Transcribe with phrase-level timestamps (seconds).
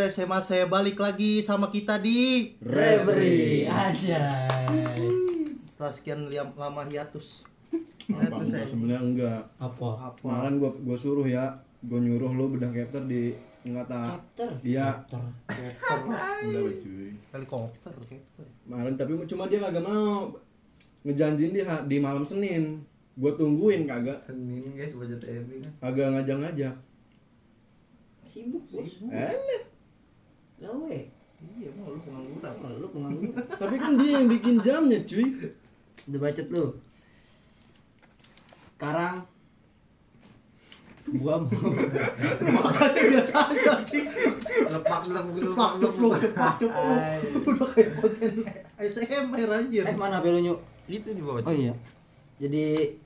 [0.00, 4.32] akhirnya SMA saya balik lagi sama kita di Reverie aja.
[5.68, 7.44] setelah sekian liam- lama hiatus.
[8.08, 9.42] Apa enggak sebenarnya enggak.
[9.60, 10.08] Apa?
[10.08, 10.24] Apa?
[10.24, 11.52] Kemarin gua gua suruh ya,
[11.84, 14.08] gua nyuruh lu bedah capture di ngata.
[14.08, 14.48] Chapter.
[14.64, 15.04] Iya.
[15.04, 15.20] Chapter.
[16.40, 17.12] Enggak cuy.
[17.30, 18.46] Helikopter, helikopter.
[18.64, 20.32] Kemarin tapi cuma dia kagak mau
[21.02, 22.80] ngejanjin di ha- di malam Senin.
[23.20, 24.16] Gua tungguin kagak.
[24.16, 25.72] Senin guys budget EB kan.
[25.82, 26.72] Kagak ngajak-ngajak.
[28.24, 28.92] Sibuk bos.
[29.06, 29.36] Eh,
[30.60, 30.96] Gawe.
[31.40, 32.52] Iya, mau lu pengangguran.
[32.60, 33.32] Oh, lu pengangguran.
[33.60, 35.24] tapi kan dia yang bikin jamnya, cuy.
[36.08, 36.64] Udah bacot lu.
[38.76, 39.16] Sekarang
[41.10, 41.50] gua mau
[42.60, 44.06] Makanya biasa aja, Cing.
[44.68, 47.00] Lepak Lepak depluk, lepak depluk.
[47.48, 48.32] Udah kayak konten
[48.76, 49.84] ASMR anjir.
[49.88, 50.54] eh mana HP lu Nyu?
[50.86, 51.44] Itu di bawah.
[51.44, 51.72] Oh iya.
[52.40, 52.96] Jadi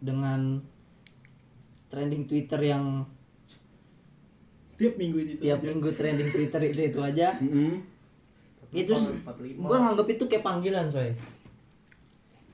[0.00, 0.60] dengan
[1.88, 3.08] trending Twitter yang
[4.76, 5.32] Tiap minggu itu.
[5.40, 5.66] tiap aja.
[5.66, 7.32] minggu trending Twitter itu itu aja.
[7.42, 7.80] Mm-mm.
[8.70, 9.56] Itu s- 45.
[9.58, 11.16] gua nganggep itu kayak panggilan soy.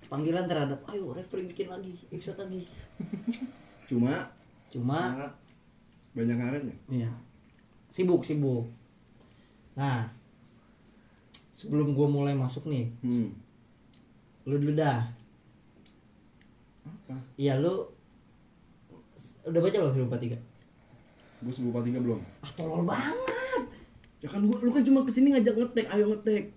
[0.06, 2.62] Panggilan terhadap ayo referee bikin lagi episode lagi.
[3.88, 4.28] Cuma
[4.68, 5.32] Cuma Nah,
[6.12, 6.76] banyak ngaretnya.
[6.86, 7.10] Iya.
[7.88, 8.68] Sibuk, sibuk.
[9.72, 10.08] Nah,
[11.52, 13.32] sebelum gua mulai masuk nih, Hmm.
[14.44, 15.08] lu dulu dah.
[16.82, 17.16] Apa?
[17.34, 17.88] Iya, lu
[19.42, 20.52] udah baca belum 1043?
[21.42, 22.20] Gua sebelum tiga belum.
[22.40, 23.62] Ah, tolol banget.
[24.22, 26.54] Ya kan gua lu kan cuma ke sini ngajak ngetek, ayo ngetek.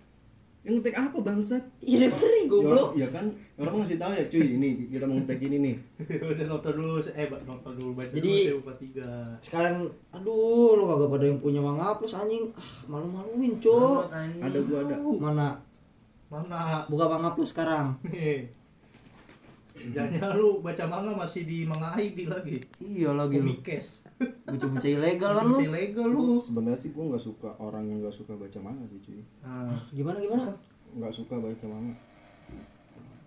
[0.66, 1.64] Yang ngetek apa bangsat?
[1.77, 2.89] Iya, referee Ya, goblok.
[2.97, 3.25] ya kan
[3.58, 5.75] orang ngasih tahu ya cuy ini kita mau ngetek ini nih.
[6.33, 9.09] udah nonton dulu, eh nonton dulu baca Jadi- dulu tiga.
[9.45, 12.49] Sekalian aduh, lu kagak pada yang punya manga plus anjing.
[12.58, 14.09] Ah, malu-maluin, Cuk.
[14.14, 14.95] Ada gua ada.
[15.02, 15.47] Mana?
[16.33, 16.61] Mana?
[16.89, 17.94] Buka manga plus sekarang.
[18.09, 18.49] Nih.
[19.88, 22.58] Jangan lu baca manga masih di manga ID lagi.
[22.78, 23.52] Iya lagi lu.
[23.52, 24.02] Komikes.
[24.45, 25.58] Bocah-bocah ilegal kan lu.
[25.60, 26.39] Ilegal lu.
[26.39, 29.21] Sebenarnya sih gua nggak suka orang yang nggak suka baca manga sih cuy.
[29.42, 30.43] Nah, Gimana gimana?
[30.92, 31.93] Nggak suka baca manga.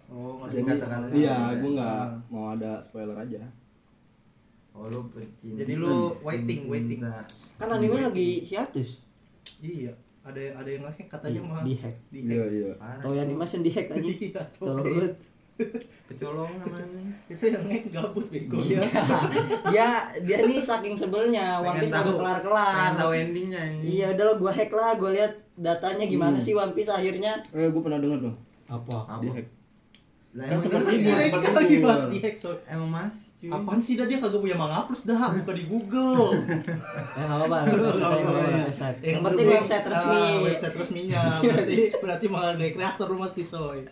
[0.08, 1.12] oh, katakan tahu.
[1.12, 1.52] Iya, Ah.
[1.54, 3.44] gua nggak mau ada spoiler aja.
[4.72, 5.58] Oh lu pecinta.
[5.58, 7.00] Jadi lu waiting, waiting.
[7.58, 9.02] Kan anime lagi hiatus.
[9.58, 9.90] Iya,
[10.22, 11.96] ada ada yang nge katanya mah Di hack.
[12.08, 12.50] Di Iya hack.
[12.52, 12.70] iya.
[12.72, 13.18] Parah, Atau Cuk.
[13.20, 14.18] animation di hack anjing.
[14.28, 14.86] Iya, Tolong
[16.08, 17.12] Kecolongan namanya.
[17.28, 18.80] Itu yang gabut bego ya.
[19.72, 19.88] dia
[20.22, 23.82] dia nih saking sebelnya One Piece kagak kelar kelar Pengen tahu endingnya ini.
[24.00, 27.68] iya udah lo gua hack lah gua lihat datanya gimana sih One Piece akhirnya Eh
[27.68, 28.36] gua pernah dengar dong.
[28.66, 29.20] apa Apa?
[29.20, 29.46] Di hack.
[30.36, 32.50] Lah, Kan emang kan iya, Ilegal lagi bahas di hack so.
[32.64, 33.50] Emang masih cuy.
[33.54, 36.34] Apaan sih dah dia kagak punya manga plus dah, buka di Google.
[36.34, 41.22] eh nggak apa-apa apa-apa, kita yang website penting website resmi ah, website resminya.
[41.46, 43.86] berarti berarti manga dari kreator lu masih soy.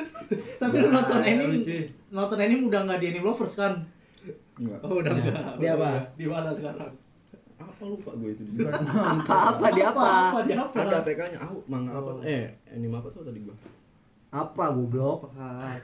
[0.60, 1.64] Tapi lu nonton anime
[2.12, 3.72] nonton anime udah nggak di anime lovers kan?
[4.60, 4.80] Enggak.
[4.84, 5.44] Oh, udah enggak.
[5.56, 5.88] di apa?
[6.20, 6.92] Di mana sekarang?
[7.60, 10.76] Apa lupa gue itu di apa apa di apa Apa di apa?
[10.80, 11.38] Ada APK-nya.
[11.40, 12.10] Ah, manga apa?
[12.20, 12.24] Oh.
[12.24, 13.56] Eh, anime apa tuh tadi gua?
[14.30, 15.82] apa goblok Apa?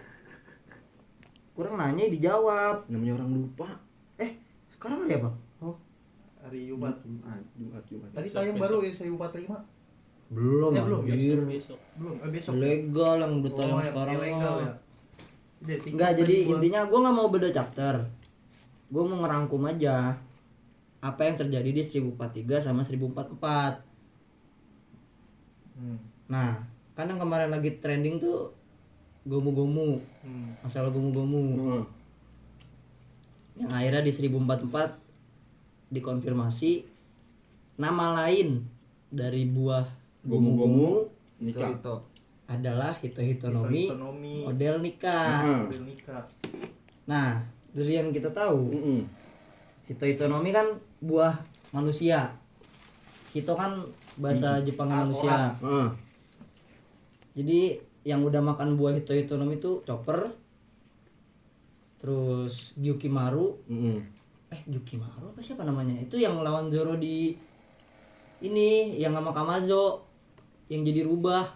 [1.56, 3.69] Kurang nanya dijawab Namanya orang lupa.
[4.17, 4.37] eh
[4.69, 5.72] sekarang hari apa Oh,
[6.39, 6.94] hari Jumat.
[7.00, 8.09] Jumat, Jumat, Jumat.
[8.12, 8.62] Tadi Besok, tayang besok.
[8.62, 9.56] baru ya 1045.
[10.27, 11.39] belum Ya, belum, anjir.
[11.41, 12.53] besok Belum, eh, besok.
[12.55, 14.62] ilegal yang udah Oh, tayang yang sekarang ilegal mah.
[14.62, 14.72] ya.
[15.87, 17.94] Enggak, jadi gua- intinya gue nggak mau beda chapter.
[18.87, 20.15] Gue mau ngerangkum aja
[20.99, 22.12] apa yang terjadi di 1043
[22.61, 23.81] sama 1044.
[25.75, 25.99] Hmm.
[26.27, 26.59] Nah,
[26.93, 28.50] kan yang kemarin lagi trending tuh
[29.26, 30.54] gomu-gomu, Hmm.
[30.62, 31.44] masalah gomu-gomu.
[31.59, 31.84] Heeh.
[33.59, 34.91] Yang akhirnya di 1044
[35.88, 36.84] dikonfirmasi
[37.76, 38.62] nama lain
[39.09, 39.84] dari buah
[40.22, 41.06] Gomu-gomu
[41.38, 41.70] Itu nikah.
[41.72, 41.94] itu.
[42.47, 44.34] adalah Hito Hitonomi Ekonomi.
[44.44, 45.43] model nikah.
[45.43, 45.60] Heeh.
[45.64, 46.25] Model nikah.
[47.04, 49.03] Nah, dari yang kita tahu, Heeh.
[49.84, 50.66] Hito Hitonomi kan
[50.98, 51.34] buah
[51.70, 52.34] manusia.
[53.31, 53.82] Hito kan
[54.16, 55.54] bahasa Jepang Ah, manusia.
[55.56, 55.88] Heeh.
[57.34, 57.60] Jadi
[58.06, 60.31] yang udah makan buah Hito Hitonomi itu Chopper.
[61.99, 63.58] Terus Gyukimaru.
[63.67, 63.99] Heeh.
[64.55, 65.99] Eh Gyukimaru apa siapa namanya?
[65.99, 67.35] Itu yang lawan Zoro di
[68.38, 70.06] ini yang sama Kamazo
[70.70, 71.50] yang jadi rubah.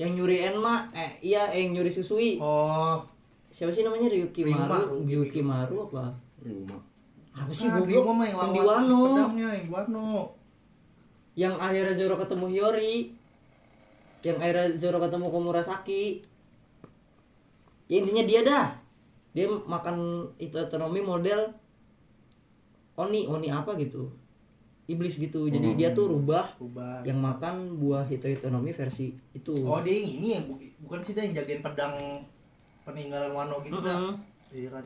[0.00, 2.40] Yang nyuri Enma, eh iya eh, yang nyuri Susui.
[2.40, 3.04] Oh,
[3.50, 4.56] Siapa sih namanya Ryukimaru?
[4.56, 6.16] Ryuma, Gyukimaru apa?
[6.40, 6.80] Rumah.
[7.36, 7.82] Apa sih ah?
[7.82, 9.02] Ryo mah yang Yang di lawan Wano.
[9.04, 10.08] pedangnya yang di Wano.
[11.36, 12.94] yang akhirnya Zoro ketemu Hiyori
[14.22, 16.20] yang akhirnya Zoro ketemu Komurasaki
[17.86, 18.66] ya intinya dia dah
[19.30, 19.96] dia makan
[20.36, 21.50] itu ekonomi model
[22.96, 24.12] Oni Oni apa gitu
[24.86, 25.78] iblis gitu jadi Hmm.
[25.78, 27.00] dia tuh rubah Rubah.
[27.00, 31.12] yang makan buah hito hitonomi versi itu Oh, dia yang ini ya, bu- bukan sih
[31.12, 31.94] dia yang jagain pedang
[32.82, 33.94] peninggalan Wano gitu dah.
[33.96, 34.14] Mm-mm.
[34.50, 34.84] Iya kan.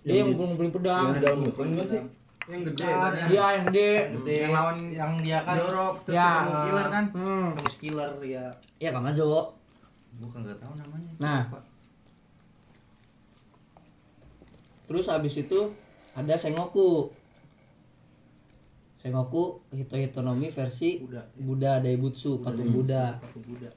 [0.00, 2.02] dia yang ngumpulin pedang Yang dalam hutan kan sih?
[2.46, 3.90] Yang gede Kan, kan yang- Dia yang gede.
[4.14, 4.36] Gede.
[4.38, 6.30] Yang lawan yang dia kan Jorok terus Ya.
[6.62, 7.46] killer kan Hmm.
[7.56, 8.44] Terus killer ya.
[8.78, 9.26] Ya Kamazo.
[10.16, 11.42] Gua kagak tahu namanya Nah.
[14.86, 15.60] Terus habis itu
[16.12, 17.10] ada Sengoku.
[18.96, 21.22] Sengoku Hito Hitonomi versi Buddha.
[21.36, 23.18] Buddha Daibutsu, patung Buddha.
[23.18, 23.70] Patung Buddha.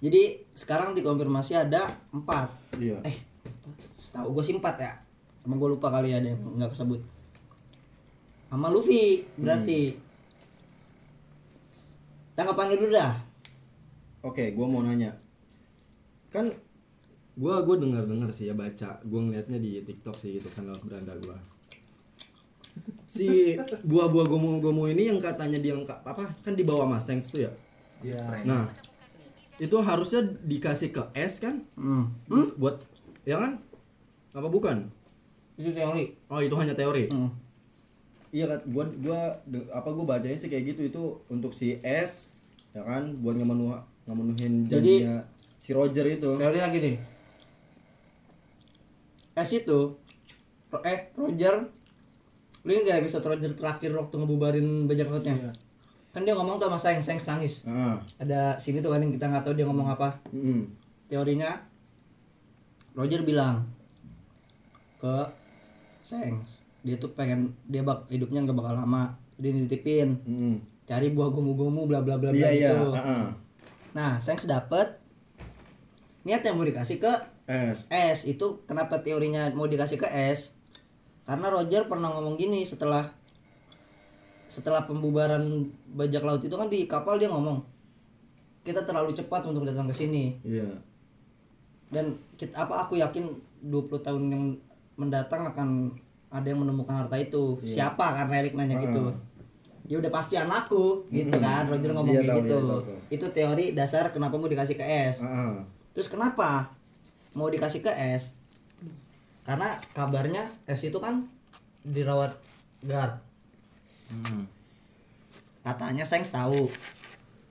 [0.00, 0.22] Jadi
[0.54, 2.48] sekarang dikonfirmasi ada empat.
[2.76, 3.00] Iya.
[3.04, 3.20] Eh,
[3.92, 4.92] setahu gue sih empat ya.
[5.40, 7.00] Sama gue lupa kali ada yang nggak kesebut.
[8.50, 9.94] Sama Luffy berarti.
[12.34, 13.14] Tanggapan lu dulu dah.
[14.26, 15.14] Oke, gua mau nanya.
[16.34, 16.50] Kan
[17.38, 21.14] gua gua dengar-dengar sih ya baca, gua ngeliatnya di TikTok sih gitu kan lewat beranda
[21.22, 21.38] gua.
[23.06, 23.54] Si
[23.86, 27.52] buah-buah gomu-gomu ini yang katanya dia apa kan di bawah Mustang tuh ya.
[28.02, 28.44] Iya.
[28.46, 28.66] Nah,
[29.62, 31.62] itu harusnya dikasih ke S kan?
[31.78, 32.10] Hmm.
[32.58, 32.82] Buat
[33.22, 33.62] ya kan?
[34.34, 34.90] Apa bukan?
[35.60, 36.04] Itu teori.
[36.26, 37.04] Oh, itu hanya teori.
[37.06, 37.28] Hmm.
[38.30, 42.30] Iya kan, gua gua de- apa gua bacanya sih kayak gitu itu untuk si S
[42.70, 43.74] ya kan buat ngemenuh
[44.04, 45.04] ngemenuhin Jadi-
[45.54, 46.30] si Roger itu.
[46.34, 46.96] Teori lagi nih.
[49.36, 49.78] S itu
[50.68, 51.66] Ro- eh Roger
[52.60, 55.32] lu ingat gak episode Roger terakhir waktu ngebubarin bajak lautnya?
[55.34, 55.52] Iya.
[56.10, 57.62] Kan dia ngomong tuh sama Seng, Seng nangis.
[57.64, 60.20] Ah, Ada sini tuh kan yang kita nggak tahu dia ngomong apa.
[60.28, 60.62] mm,
[61.06, 61.50] Teorinya
[62.92, 63.64] Roger bilang
[64.96, 65.14] ke
[66.10, 66.42] Seng,
[66.82, 70.56] dia tuh pengen dia bak hidupnya nggak bakal lama, dia nitipin mm.
[70.90, 72.90] cari buah gomu-gomu bla bla bla bla Iya gitu.
[72.90, 73.24] ah, ah.
[73.94, 74.98] Nah, Seng dapet
[76.26, 77.12] niat yang mau dikasih ke
[77.46, 77.86] S.
[77.88, 80.58] S itu kenapa teorinya mau dikasih ke S
[81.24, 83.06] karena Roger pernah ngomong gini setelah
[84.50, 87.62] setelah pembubaran bajak laut itu kan di kapal dia ngomong
[88.66, 90.66] kita terlalu cepat untuk datang ke sini Iya.
[91.94, 93.30] dan kita, apa aku yakin
[93.62, 94.44] 20 tahun yang
[95.00, 95.68] mendatang akan
[96.28, 97.88] ada yang menemukan harta itu Iya.
[97.88, 98.82] siapa karena Erik nanya Ah.
[98.82, 99.04] gitu
[99.84, 101.42] ya udah pasti anakku gitu Mm-mm.
[101.42, 102.98] kan Roger ngomong Iya, kayak tahu, gitu iya, tahu, tahu.
[103.10, 105.58] itu teori dasar kenapa mau dikasih ke S ah.
[105.90, 106.70] Terus kenapa
[107.32, 108.30] mau dikasih ke S?
[109.42, 111.26] Karena kabarnya S itu kan
[111.82, 112.38] dirawat
[112.80, 113.18] guard.
[114.06, 114.46] Hmm.
[115.60, 116.70] Katanya Sengs tahu.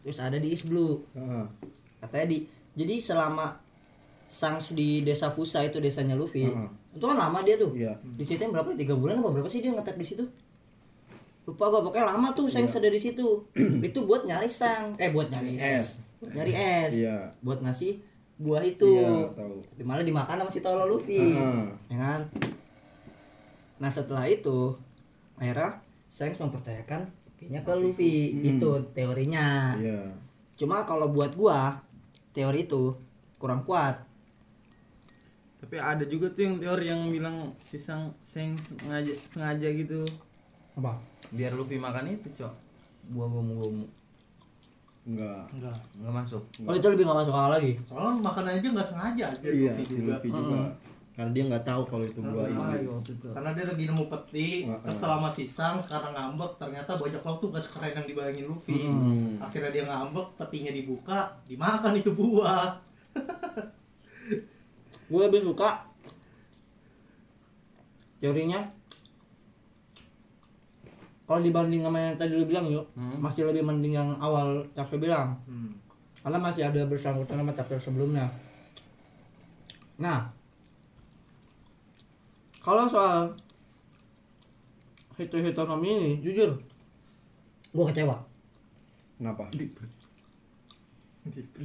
[0.01, 1.03] Terus ada di East Blue.
[1.11, 1.45] Ah, ah.
[1.99, 2.37] Katanya di
[2.73, 3.59] jadi selama
[4.29, 6.45] Sangs di desa Fusa itu desanya Luffy.
[6.45, 6.69] Heeh.
[6.93, 7.73] Itu kan lama dia tuh.
[7.73, 7.97] Iya.
[8.13, 8.77] Diceritain berapa?
[8.77, 10.23] Tiga bulan apa berapa sih dia ngetap di situ?
[11.49, 13.41] Lupa gua pokoknya lama tuh Sangs ada di situ.
[13.89, 15.65] itu buat nyari Sang, eh buat nyari S.
[15.65, 15.85] S.
[16.21, 16.91] Buat nyari S.
[16.93, 17.17] Iya.
[17.41, 17.97] Buat ngasih
[18.37, 18.93] buah itu.
[19.01, 19.57] Iya, tahu.
[19.65, 21.33] Tapi malah dimakan sama si Tolo Luffy.
[21.33, 21.65] Heeh.
[21.89, 22.21] Ya kan?
[23.81, 24.77] Nah, setelah itu
[25.41, 25.81] akhirnya
[26.13, 27.09] Shanks mempercayakan
[27.41, 28.15] kayaknya ke Luffy.
[28.37, 28.45] Hmm.
[28.45, 29.73] Itu teorinya.
[29.81, 30.05] Iya.
[30.53, 31.81] Cuma kalau buat gua
[32.37, 32.93] teori itu
[33.41, 34.08] kurang kuat.
[35.59, 40.07] Tapi ada juga tuh yang teori yang bilang si sang seng sengaja sengaja gitu
[40.73, 40.95] Apa?
[41.29, 42.53] biar Luffy makan itu cok
[43.09, 43.85] buah gomu-gomu
[45.03, 45.41] Enggak.
[45.51, 45.77] Enggak.
[45.95, 47.73] nggak masuk Oh, itu lebih gak masuk akal lagi.
[47.81, 50.11] Soalnya makan aja nggak sengaja aja Iya, Luffy si juga.
[50.13, 50.59] Luffy juga.
[51.11, 52.97] Karena dia nggak tahu kalau itu gua Ah, iblis.
[53.19, 57.59] Karena dia lagi nemu peti, terus selama sisang sekarang ngambek, ternyata bajak laut tuh gak
[57.59, 58.79] sekeren yang dibayangin Luffy.
[58.85, 59.35] Hmm.
[59.37, 62.77] Akhirnya dia ngambek, petinya dibuka, dimakan itu buah.
[65.09, 65.89] Gue lebih suka
[68.19, 68.59] teorinya
[71.23, 73.15] kalau dibanding sama yang tadi lu bilang yuk Hmm.
[73.17, 75.71] masih lebih mending yang awal Chapter bilang Hmm.
[76.19, 78.27] karena masih ada bersangkutan sama chapter sebelumnya
[79.95, 80.27] nah
[82.59, 83.31] kalau soal
[85.15, 86.51] Hito Hitonomi ini jujur
[87.71, 88.17] gua kecewa
[89.15, 89.47] Kenapa?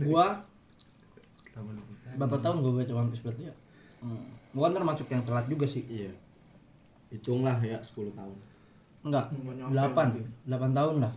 [0.00, 0.38] gua
[2.16, 3.54] berapa tahun gua baca One Piece berarti ya
[4.00, 4.54] hmm.
[4.54, 6.12] kan termasuk yang telat juga sih Iya.
[7.08, 8.36] Hitunglah ya 10 tahun.
[9.02, 10.22] enggak Nggak nyampe delapan lagi.
[10.44, 11.12] delapan tahun lah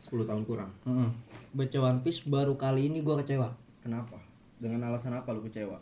[0.00, 0.70] 10 tahun kurang.
[0.84, 1.08] hmm.
[1.52, 3.48] baca One Piece baru kali ini gua kecewa
[3.80, 4.20] Kenapa?
[4.60, 5.80] Dengan alasan apa lu kecewa?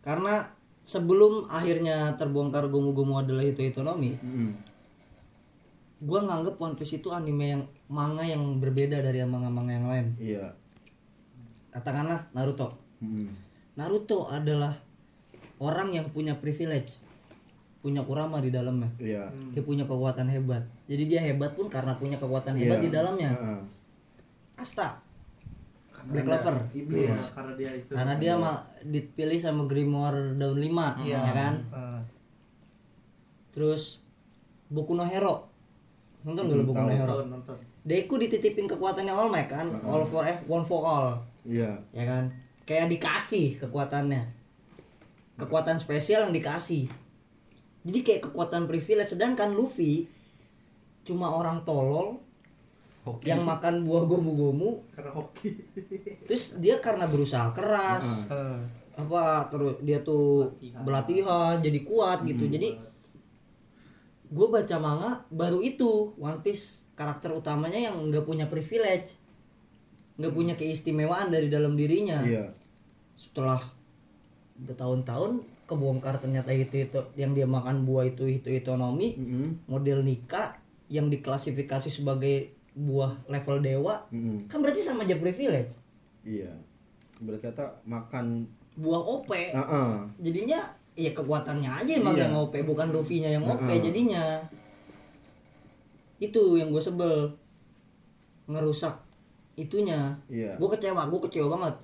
[0.00, 0.46] karena
[0.86, 4.54] sebelum akhirnya terbongkar gomu-gomu adalah itu ekonomi Mm-mm.
[5.98, 10.46] gua nganggep One Piece itu anime yang manga yang berbeda dari manga-manga yang lain Iya.
[11.70, 13.28] katakanlah Naruto Mm-mm.
[13.74, 14.72] Naruto adalah
[15.58, 16.96] orang yang punya privilege
[17.78, 19.30] punya kurama di dalamnya Iya.
[19.52, 22.84] dia punya kekuatan hebat jadi dia hebat pun karena punya kekuatan hebat Iya.
[22.84, 23.60] di dalamnya Heeh.
[24.56, 24.98] Asta
[26.06, 27.10] Black Clover Iblis.
[27.10, 27.90] Nah, karena dia itu.
[27.90, 31.18] karena dia mah dipilih sama Grimoire daun 5 Iya.
[31.20, 32.00] ya kan Ah.
[33.50, 34.02] terus
[34.66, 35.46] Boku no Hero
[36.22, 37.56] nonton gak lu Hmm, Boku no Hero Nonton, nonton.
[37.82, 41.70] Deku dititipin kekuatannya All Might kan All for eh one for all Iya.
[41.90, 42.26] ya kan
[42.66, 44.26] kayak dikasih kekuatannya.
[45.38, 46.90] Kekuatan spesial yang dikasih.
[47.86, 49.14] Jadi kayak kekuatan privilege.
[49.14, 50.10] Sedangkan Luffy
[51.06, 52.18] cuma orang tolol
[53.22, 54.82] yang makan buah gomu-gomu.
[54.90, 55.54] Karena hoki.
[56.26, 58.26] terus dia karena berusaha keras.
[58.26, 58.84] Heeh.
[58.96, 60.80] apa terus dia tuh Latihan.
[60.82, 62.48] belatihan jadi kuat gitu.
[62.48, 62.74] Jadi
[64.26, 66.82] gue baca manga baru itu One Piece.
[66.96, 69.12] Karakter utamanya yang nggak punya privilege
[70.16, 72.48] nggak punya keistimewaan dari dalam dirinya Iya.
[73.14, 73.60] setelah
[74.56, 79.66] bertahun-tahun kebongkar ternyata itu itu yang dia makan buah itu itu ekonomi Mm-mm.
[79.66, 80.56] model nikah
[80.86, 84.46] yang diklasifikasi sebagai buah level dewa Mm-mm.
[84.46, 85.76] kan berarti sama aja privilege
[86.22, 86.50] Iya.
[87.16, 88.44] Berarti kata makan
[88.74, 89.90] buah OP Heeh.
[90.18, 90.58] jadinya
[90.92, 92.26] ya kekuatannya aja emang Iya.
[92.26, 93.80] yang OP bukan Luffy-nya yang OP Heeh.
[93.84, 94.40] jadinya
[96.16, 97.28] itu yang gue sebel
[98.46, 98.94] ngerusak
[99.56, 100.54] itunya Iya.
[100.54, 101.76] gue kecewa gue kecewa banget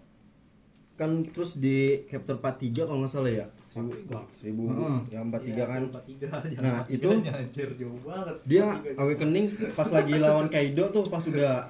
[0.93, 3.47] Kan terus di chapter 43 kalau nggak salah ya.
[3.64, 5.00] Seribu, seribu Heeh.
[5.09, 5.81] yang 43 kan.
[5.83, 6.29] Empat tiga.
[6.61, 8.37] Nah, itu- anjir jauh banget.
[8.45, 9.00] Dia 43.
[9.00, 11.64] awakening pas lagi lawan Kaido tuh pas udah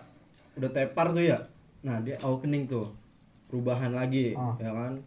[0.58, 1.38] udah tepar tuh ya.
[1.80, 2.90] Nah, dia awakening tuh.
[3.46, 4.58] Perubahan lagi, Ah.
[4.58, 4.98] ya kan?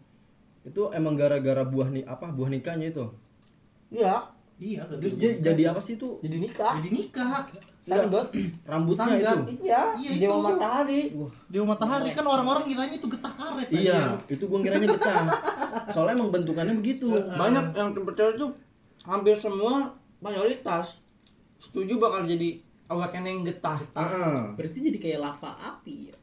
[0.64, 2.26] Itu emang gara-gara buah nih apa?
[2.26, 3.04] Buah nikahnya itu.
[3.86, 4.16] iya
[4.56, 6.16] Iya, Terus dia jadi apa sih tuh?
[6.18, 7.44] jadi nikah jadi nikah.
[7.86, 8.26] Sanggot
[8.66, 9.36] Rambutnya Sanggar.
[9.40, 9.62] itu.
[9.62, 10.44] iya Iya, dewa itu.
[10.44, 11.00] matahari
[11.46, 13.68] Di matahari kan orang-orang ngiranya itu getah karet.
[13.70, 15.16] Iya, itu gua ngiranya getah.
[15.94, 17.06] Soalnya emang bentukannya begitu.
[17.14, 18.46] banyak yang percaya itu
[19.00, 20.98] hampir semua mayoritas
[21.56, 26.16] setuju bakal jadi awakening getah Ah, Berarti jadi kayak lava api ya.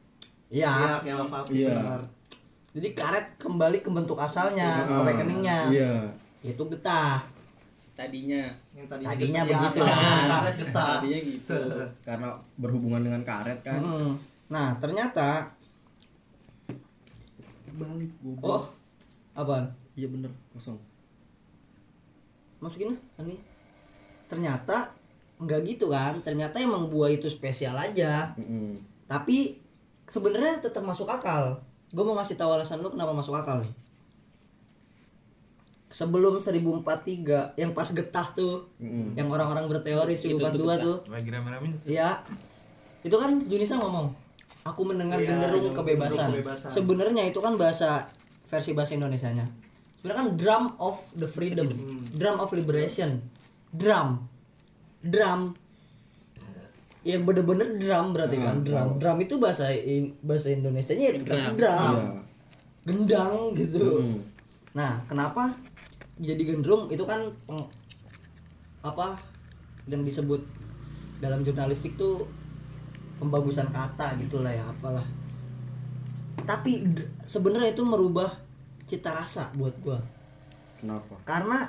[0.50, 1.74] iya Iya, kayak lava api Iya.
[1.74, 2.02] benar.
[2.72, 5.94] jadi karet kembali ke bentuk asalnya Ah, awakeningnya Iya.
[6.42, 7.24] itu getah
[7.94, 8.42] Tadinya.
[8.74, 10.26] Yang tadinya, Tadinya getah begitu kan.
[10.26, 10.86] Karet getah.
[10.98, 11.60] Tadinya gitu.
[12.06, 13.80] Karena berhubungan dengan karet kan.
[13.80, 14.12] Mm.
[14.44, 15.48] nah ternyata
[17.74, 18.44] Balik goblok.
[18.44, 18.64] oh
[19.34, 20.78] apaan Iya bener, kosong.
[22.58, 23.36] masukin lah ini
[24.24, 24.88] ternyata
[25.36, 28.78] nggak gitu kan ternyata emang buah itu spesial aja Mm-mm.
[29.04, 29.60] tapi
[30.04, 33.68] sebenarnya tetap masuk akal gue mau ngasih tahu alasan lu kenapa masuk akal nih
[35.94, 39.14] sebelum 1043 yang pas getah tuh Mm-mm.
[39.14, 42.18] yang orang-orang berteori Itu 1042 tuh tuh Lagi rame-rame Iya.
[43.06, 44.10] Itu kan Junisa ngomong,
[44.66, 46.34] aku mendengar Iya, genderung kebebasan.
[46.72, 48.10] Sebenarnya itu kan bahasa
[48.50, 49.46] versi bahasa Indonesianya.
[50.00, 51.70] Sebenarnya kan drum of the freedom,
[52.10, 53.22] drum of liberation.
[53.70, 54.24] Drum.
[55.04, 55.54] Drum
[57.04, 59.68] yang bener-bener drum berarti kan drum drum itu bahasa
[60.24, 61.52] bahasa Indonesia nya Drum.
[61.52, 62.04] drum Iya.
[62.88, 64.16] gendang gitu Mm-mm.
[64.74, 65.54] Nah, kenapa
[66.18, 67.70] jadi gendrung itu kan peng-
[68.84, 69.18] apa
[69.88, 70.38] yang disebut
[71.18, 72.28] dalam jurnalistik tuh
[73.18, 75.04] pembagusan kata gitulah ya apalah.
[76.44, 76.84] Tapi
[77.24, 78.28] sebenarnya itu merubah
[78.84, 79.96] cita rasa buat gua.
[80.76, 81.16] Kenapa?
[81.24, 81.64] Karena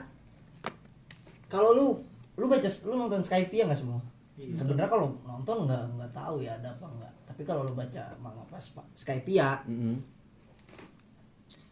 [1.48, 1.88] kalau lu
[2.36, 4.04] lu baca lu nonton Skype ya nggak semua?
[4.36, 7.14] Sebenarnya kalau nonton nggak nggak tahu ya ada apa nggak.
[7.32, 9.96] Tapi kalau lu baca manga pas Skype ya Mm-mm.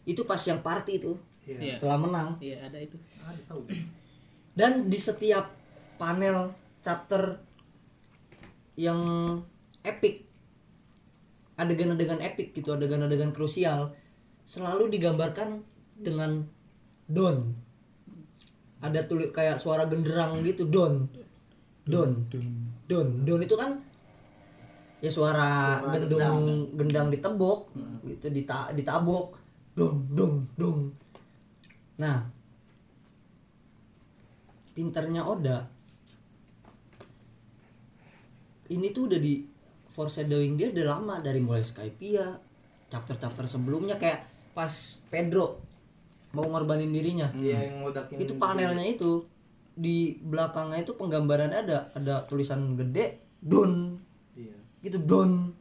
[0.08, 1.12] itu pas yang party itu
[1.44, 1.76] Iya.
[1.76, 2.30] setelah menang.
[2.40, 2.96] Iya, ada itu.
[3.24, 3.62] Ada tahu.
[4.54, 5.50] dan di setiap
[5.98, 6.54] panel
[6.86, 7.42] chapter
[8.78, 9.00] yang
[9.82, 10.30] epic
[11.58, 13.94] adegan-adegan epic gitu adegan-adegan krusial
[14.46, 15.62] selalu digambarkan
[15.98, 16.46] dengan
[17.10, 17.54] don.
[18.84, 21.08] Ada tulis kayak suara genderang gitu don.
[21.88, 22.28] Don.
[22.88, 23.08] Don.
[23.24, 23.80] don itu kan
[25.04, 27.76] ya suara, Suara gendung gendang ditebok
[28.08, 29.40] gitu dita, ditabok.
[29.74, 30.94] Dong dong dong
[31.94, 32.26] nah
[34.74, 35.70] pinternya Oda
[38.70, 39.46] ini tuh udah di
[39.94, 42.26] foreshadowing dia udah lama dari mulai Skypia
[42.90, 44.72] chapter-chapter sebelumnya kayak pas
[45.08, 45.62] Pedro
[46.34, 48.18] mau ngorbanin dirinya Iya yang meledakin.
[48.18, 49.22] itu panelnya itu
[49.72, 53.98] di belakangnya itu penggambarannya ada ada tulisan gede don
[54.34, 54.58] Iya.
[54.82, 55.54] gitu don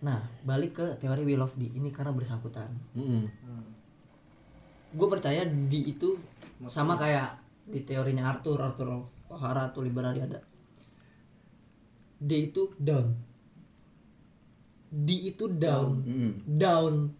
[0.00, 3.22] nah balik ke teori will of D ini karena bersangkutan Mm-mm.
[3.22, 3.26] Hmm.
[4.94, 6.14] Gue percaya di itu
[6.66, 7.34] sama kayak
[7.66, 8.88] di teorinya Arthur Arthur
[9.26, 10.38] O'Hara atau liberali ada
[12.16, 13.10] D itu down
[14.88, 16.32] D itu down Mm-mm.
[16.46, 17.10] down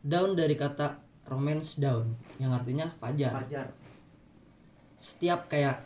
[0.00, 2.06] down dari kata romance down
[2.38, 3.66] yang artinya fajar Fajar.
[4.96, 5.82] setiap kayak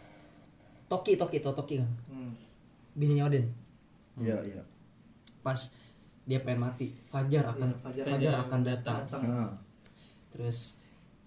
[0.87, 2.37] Toki Toki tau Toki kan Hmm.
[2.93, 3.49] bininya Odin
[4.15, 4.61] Iya, iya.
[5.41, 5.57] pas
[6.23, 8.05] dia pengen mati Fajar akan Iya, Fajar.
[8.07, 9.23] Fajar akan datang Datang.
[10.33, 10.77] Terus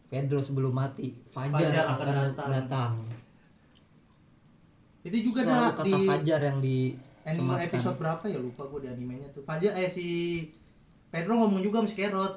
[0.06, 2.92] Pedro sebelum mati Fajar, Fajar akan, akan datang, datang.
[5.02, 6.78] Itu juga Selalu ada kata di Fajar yang di
[7.24, 9.42] anime episode berapa ya lupa gue di animenya tuh.
[9.44, 10.08] Fajar eh si
[11.10, 12.36] Pedro ngomong juga sama si Kerot.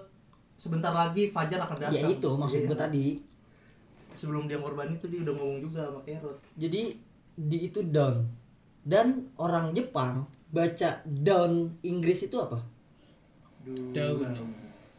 [0.55, 1.95] Sebentar lagi Fajar akan datang.
[1.95, 2.69] ya itu maksud Iya.
[2.69, 3.07] gue tadi
[4.19, 6.99] sebelum dia korban itu dia udah ngomong juga sama Kerot jadi
[7.39, 8.27] di itu down
[8.83, 12.59] dan orang Jepang baca down Inggris itu apa
[13.63, 13.95] Daun.
[13.95, 14.51] down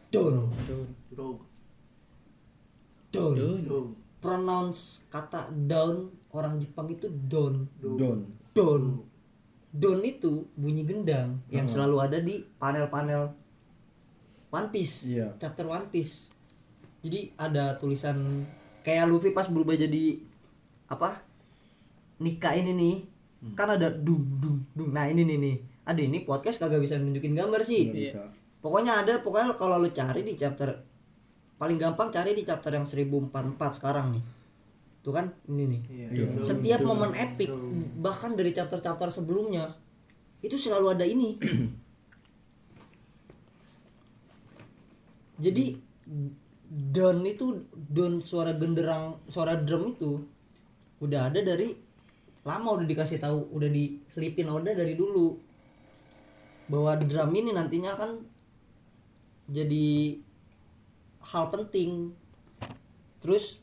[0.08, 0.34] Daun.
[0.48, 1.36] Bro, down
[3.10, 3.82] bro,
[4.18, 8.22] pronounce kata down orang Jepang itu down Don.
[8.52, 8.82] down
[9.70, 11.72] down itu bunyi gendang yang Hmm.
[11.72, 13.30] selalu ada di panel-panel
[14.50, 15.30] One Piece Iya.
[15.38, 16.26] chapter One Piece.
[17.00, 18.44] Jadi ada tulisan
[18.82, 20.18] kayak Luffy pas berubah jadi
[20.86, 21.22] apa?
[22.18, 22.96] Nikah ini nih
[23.40, 23.54] Hmm.
[23.54, 24.90] kan ada dung dung dung.
[24.90, 25.56] Nah ini nih nih.
[25.80, 27.88] Ada ini podcast kagak bisa nunjukin gambar sih.
[27.90, 28.22] Bisa.
[28.60, 30.68] pokoknya ada pokoknya kalau lu cari di chapter
[31.60, 34.24] paling gampang cari di chapter yang 1044 sekarang nih.
[35.04, 35.82] Tuh kan ini nih.
[36.08, 36.40] Iya.
[36.40, 37.52] setiap momen epic
[38.00, 39.76] bahkan dari chapter-chapter sebelumnya
[40.40, 41.36] itu selalu ada ini.
[45.44, 45.76] Jadi
[46.68, 50.20] down itu down suara genderang suara drum itu
[51.00, 51.76] udah ada dari
[52.40, 55.36] lama udah dikasih tahu udah diselipin Oda dari dulu.
[56.72, 58.10] Bahwa drum ini nantinya akan
[59.50, 60.16] jadi
[61.20, 62.12] hal penting.
[63.20, 63.60] Terus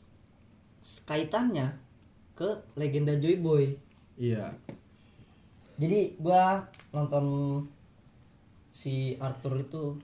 [1.04, 1.74] kaitannya
[2.32, 2.46] ke
[2.78, 3.74] legenda Joy Boy.
[4.18, 4.50] Iya.
[5.78, 7.22] jadi gua nonton
[8.74, 9.94] si Arthur itu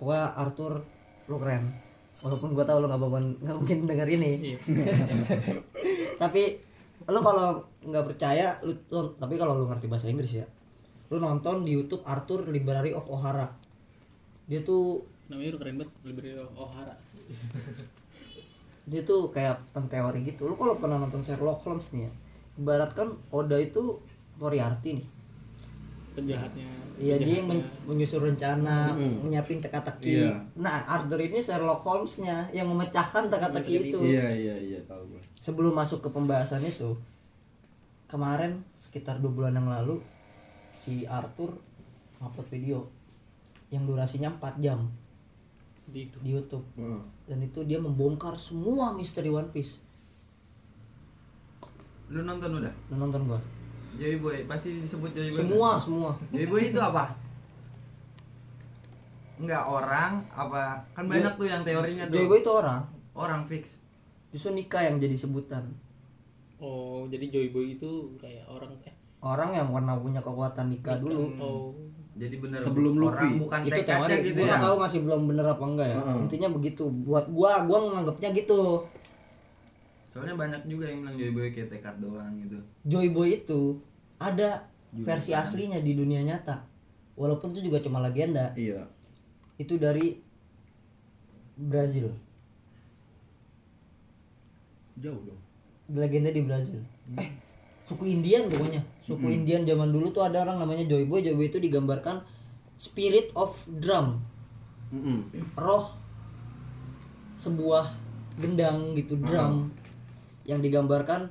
[0.00, 0.80] pokoknya Arthur
[1.28, 1.68] lu keren.
[2.24, 4.56] Walaupun gua tahu lu nggak bakal nggak mungkin denger ini.
[6.22, 6.42] Tapi
[7.04, 10.44] lu kalau nggak percaya lu lu- tapi kalau lu ngerti bahasa Inggris ya
[11.10, 13.50] lu nonton di YouTube Arthur Library of O'Hara.
[14.46, 15.90] Dia tuh Namanya udah keren banget.
[16.42, 16.94] Of O'Hara.
[18.90, 22.12] dia tuh kayak penteori gitu lu kalau pernah nonton Sherlock Holmes nih ya
[22.58, 24.02] ibaratkan Oda itu
[24.42, 25.06] Moriarty nih
[26.10, 26.66] Penjahatnya.
[26.98, 29.30] Iya dia yang men- menyusun rencana, Mm-mm.
[29.30, 30.26] nyiapin teka-teki.
[30.26, 30.34] Iya.
[30.58, 33.98] Nah Arthur ini Sherlock Holmes-nya yang memecahkan teka-teki itu.
[34.04, 35.22] Iya iya iya tahu gue.
[35.38, 36.98] Sebelum masuk ke pembahasan itu,
[38.10, 40.02] kemarin sekitar dua bulan yang lalu
[40.74, 41.56] si Arthur
[42.20, 42.84] upload video
[43.70, 44.90] yang durasinya 4 jam
[45.90, 46.16] Di itu.
[46.22, 47.02] di YouTube Heeh.
[47.26, 49.82] dan itu dia membongkar semua misteri One Piece.
[52.10, 52.74] Lu nonton udah?
[52.90, 53.40] Lu nonton gua?
[53.98, 55.38] Joy Boy pasti disebut Joy Boy.
[55.42, 56.10] Semua semua.
[56.30, 57.10] Joy Boy itu apa?
[59.40, 60.78] Enggak orang apa?
[60.94, 62.16] Kan Joy- banyak tuh yang teorinya tuh.
[62.18, 62.80] Joy Boy itu orang,
[63.14, 63.78] Orang fix.
[64.30, 65.74] justru Nika yang jadi sebutan.
[66.60, 71.34] Oh, jadi Joy Boy itu kayak orang eh Orang yang pernah punya kekuatan Nika dulu.
[71.36, 71.72] Oh.
[72.20, 73.40] Jadi bener Sebelum orang Luffy.
[73.40, 74.58] bukan itu tekadnya teori gitu gua ya.
[74.60, 76.16] tahu masih belum bener apa enggak ya Heeh.
[76.20, 78.60] intinya begitu buat gua gua nganggapnya gitu
[80.10, 82.58] Soalnya banyak juga yang bilang Joy Boy kayak tekad doang gitu.
[82.84, 83.78] Joy Boy itu
[84.18, 85.40] ada Juga versi kan.
[85.40, 86.66] aslinya di dunia nyata
[87.14, 88.84] walaupun itu juga cuma legenda Iya.
[89.56, 90.18] itu dari
[91.56, 92.10] Brazil
[94.96, 95.40] Jauh dong.
[95.90, 96.80] legenda di Brazil
[97.16, 97.30] eh
[97.90, 101.50] suku Indian pokoknya suku Indian zaman dulu tuh ada orang namanya Joy Boy Joy Boy
[101.50, 102.22] itu digambarkan
[102.78, 104.22] spirit of drum
[104.94, 105.26] Mm-mm.
[105.58, 105.90] roh
[107.34, 107.90] sebuah
[108.38, 109.74] gendang gitu drum
[110.46, 111.28] yang digambarkan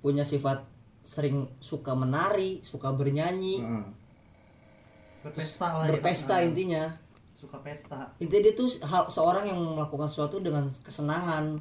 [0.00, 0.64] punya sifat
[1.00, 3.84] sering suka menari, suka bernyanyi, Heeh.
[5.24, 5.96] berpesta lah ya.
[5.96, 6.84] berpesta Ah, intinya.
[7.32, 8.68] suka pesta Intinya dia tuh
[9.08, 11.56] seorang yang melakukan sesuatu dengan kesenangan.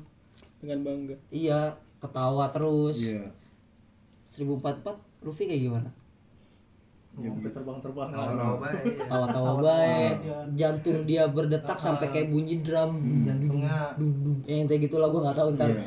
[0.59, 1.15] Dengan bangga.
[1.31, 1.71] Iya,
[2.03, 2.99] ketawa terus.
[2.99, 3.31] Iya.
[4.39, 5.89] 1044 Luffy kayak gimana?
[7.19, 8.07] Ya, mau terbang-terbang.
[8.15, 8.83] Tahu-tahu baik.
[9.11, 10.15] Tawa-tawa Tawa-tawa baik,
[10.55, 12.95] jantung dia berdetak sampai kayak bunyi drum.
[13.27, 14.37] jantungnya Dung dung.
[14.47, 15.49] Ya, intinya gitu lah gua nggak tahu.
[15.57, 15.69] Ntar.
[15.69, 15.85] Iya.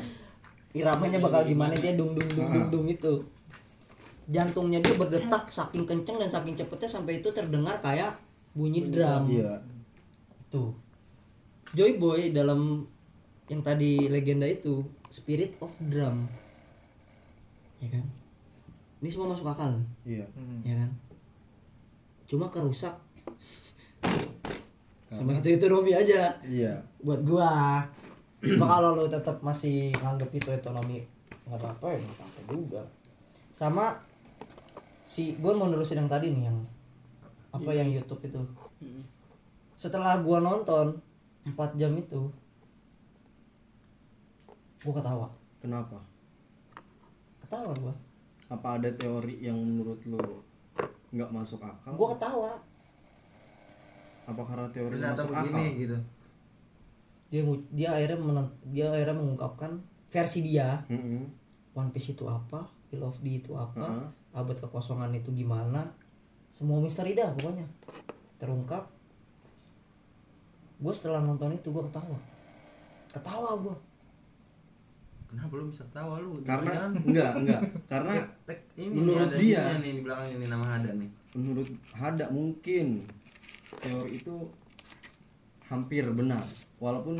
[0.73, 1.73] iramanya bakal gimana.
[1.77, 3.21] dia dung dung dung dung dung itu
[4.25, 8.13] jantungnya dia berdetak saking kenceng dan saking cepetnya sampai itu terdengar kayak
[8.53, 9.29] bunyi drum.
[9.29, 9.57] Iya.
[10.53, 10.73] tuh.
[11.73, 12.85] Joy Boy dalam
[13.49, 16.29] yang tadi legenda itu spirit of drum.
[17.81, 18.05] Ya kan
[19.03, 20.23] ini semua masuk akal Iya.
[20.31, 20.63] Hmm.
[20.63, 20.91] ya kan
[22.23, 22.95] cuma kerusak
[25.09, 26.79] sama itu itu Romi aja Iya.
[26.99, 27.83] buat gua
[28.43, 31.03] Cuma kalau lu tetap masih nganggep itu ekonomi
[31.43, 32.81] nggak apa-apa ya nggak apa-apa juga
[33.51, 33.85] sama
[35.03, 36.57] si gua mau nerusin yang tadi nih yang
[37.51, 38.39] apa yang YouTube itu
[38.79, 38.99] Mm.
[39.75, 40.95] setelah gua nonton
[41.45, 42.19] 4 jam itu
[44.79, 45.27] gua ketawa
[45.59, 45.95] Kenapa?
[47.39, 47.93] ketawa gua
[48.53, 50.21] Apa ada teori yang menurut lu
[51.09, 51.93] nggak masuk akal?
[51.93, 52.51] gua ketawa
[54.23, 55.79] Apa karena teori Ternyata masuk begini akal?
[55.79, 55.97] gitu.
[57.27, 59.71] dia dia akhirnya menen- dia akhirnya mengungkapkan
[60.07, 61.25] versi dia Mm-mm.
[61.73, 64.07] One Piece itu apa Will of the itu apa Heeh.
[64.31, 65.81] abad kekosongan itu gimana
[66.51, 67.65] semua misteri dah pokoknya
[68.37, 68.85] terungkap
[70.75, 72.17] gue setelah nonton itu gue ketawa
[73.09, 73.75] ketawa gue
[75.33, 76.31] Kenapa lu bisa tahu lu?
[76.43, 78.13] karena enggak enggak karena
[78.47, 81.09] Tek, ini menurut ada dia- nih di belakang ini nama Hada nih.
[81.33, 82.85] menurut Hada mungkin
[83.75, 84.35] teori itu
[85.63, 86.45] hampir benar
[86.77, 87.17] walaupun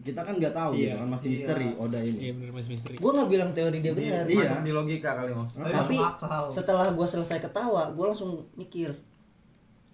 [0.00, 0.96] kita kan nggak tahu gitu Iya.
[0.96, 1.34] kan masih Iya.
[1.36, 2.96] misteri Oda ini Iya bener mas misteri.
[2.96, 4.24] Gue nggak bilang teori dia benar.
[4.24, 4.48] Iya.
[4.48, 5.52] Masuk di logika kali mas.
[5.52, 6.44] Tapi akal.
[6.48, 8.88] setelah gue selesai ketawa, gue langsung mikir,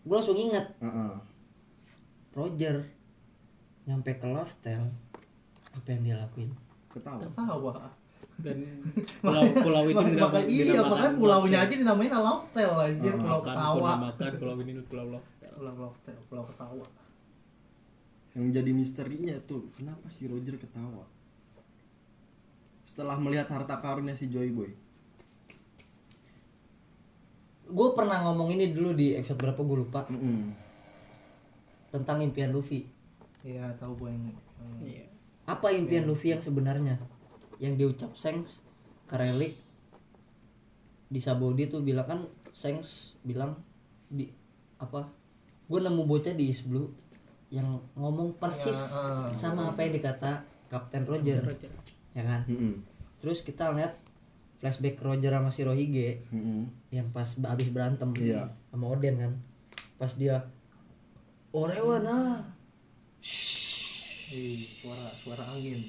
[0.01, 1.13] gue langsung ingat Heeh.
[2.31, 2.87] Roger
[3.83, 4.87] nyampe ke Loftel,
[5.73, 6.55] apa yang dia lakuin?
[6.89, 7.75] Ketawa Ketawa.
[8.39, 8.59] Dan
[9.23, 13.19] pulau pulau itu Maka, dinam- maka iya, dinamakan makanya pulaunya aja dinamain Loftel anjir, Heeh.
[13.19, 13.91] pulau Makan, ketawa.
[14.01, 15.51] makan pulau ini pulau Loftel.
[15.53, 16.87] Pulau Loftel, pulau ketawa.
[18.31, 21.03] yang jadi misterinya tuh kenapa si Roger ketawa
[22.81, 24.71] setelah melihat harta karunnya si Joy Boy
[27.67, 30.57] Gue pernah ngomong ini dulu di episode berapa gue lupa Mm-mm.
[31.89, 32.89] tentang impian Luffy.
[33.43, 35.07] Iya, tahu gue yang yang- Iya.
[35.49, 37.01] Apa impian Luffy yang sebenarnya?
[37.57, 38.61] Yang diucap Shanks
[39.09, 39.57] ke Relic
[41.09, 42.21] di Sabodi tuh bilang kan
[42.53, 43.57] Shanks bilang
[44.07, 44.29] di
[44.77, 45.09] apa?
[45.65, 46.93] Gue nemu bocah di East Blue
[47.49, 49.33] yang ngomong persis Ya, eh.
[49.33, 51.73] sama apa yang dikata Kapten Roger, Roger.
[52.13, 52.45] ya kan?
[52.45, 52.85] Mm-mm.
[53.19, 53.97] Terus kita lihat
[54.61, 56.69] flashback Roger sama si Rohige Mm-mm.
[56.91, 58.53] yang pas habis berantem Iya.
[58.69, 59.33] sama Oden kan.
[59.97, 60.45] Pas dia
[61.51, 62.45] Orewa nah.
[64.29, 65.81] Suara suara angin.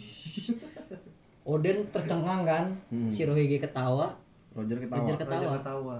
[1.49, 2.65] Oden tercengang kan.
[2.87, 3.09] Hmm.
[3.09, 4.15] Si Rohige ketawa.
[4.53, 5.39] Roger ketawa Roger ketawa.
[5.39, 5.97] Raja ketawa.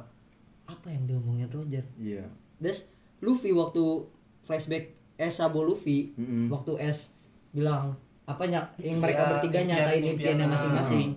[0.65, 1.82] Apa yang diomongin Roger?
[1.97, 2.25] iya
[2.58, 3.82] Terus Luffy waktu
[4.43, 6.47] flashback S Sabo Luffy Mm-mm.
[6.47, 7.12] waktu S
[7.49, 11.08] bilang apanya yang mereka Ya, bertiga nyatain impiannya masing-masing.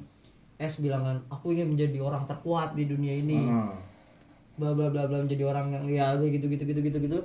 [0.56, 3.44] S bilang kan, aku ingin menjadi orang terkuat di dunia ini.
[3.44, 3.74] Heeh.
[4.56, 7.18] Bla bla bla bla menjadi orang yang ya gitu gitu gitu gitu gitu.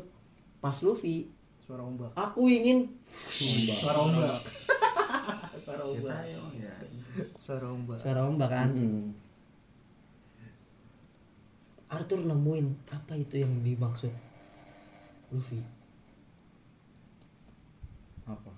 [0.58, 1.30] Pas Luffy,
[1.64, 2.12] Suara ombak.
[2.12, 4.42] aku ingin Suara ombak.
[5.58, 6.22] suara ombak.
[6.54, 6.76] ya.
[7.42, 7.98] Suara ombak.
[7.98, 8.70] suara ombak kan.
[11.88, 14.12] Arthur nemuin apa itu yang dimaksud
[15.32, 15.64] Luffy.
[18.28, 18.52] apa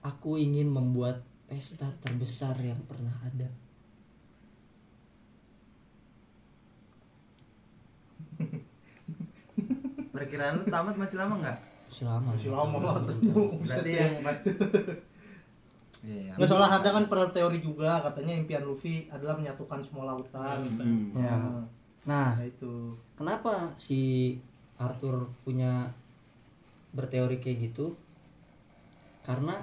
[0.00, 3.52] Aku ingin membuat pesta terbesar yang pernah ada.
[10.16, 11.67] Perkiraan lu tamat masih lama nggak?
[11.88, 12.32] Selama.
[12.36, 12.94] Masih lama lah.
[13.04, 14.38] Berarti yang pas.
[15.98, 16.30] Iya.
[16.38, 20.62] Nggak soalnya ada kan pernah teori juga katanya impian Luffy adalah menyatukan semua lautan.
[20.78, 21.10] Mm.
[21.18, 21.34] Ya.
[21.34, 21.66] Nah,
[22.08, 22.94] Nah, nah itu.
[23.18, 24.32] kenapa si
[24.78, 25.90] Arthur punya
[26.94, 27.98] berteori kayak gitu?
[29.26, 29.58] Karena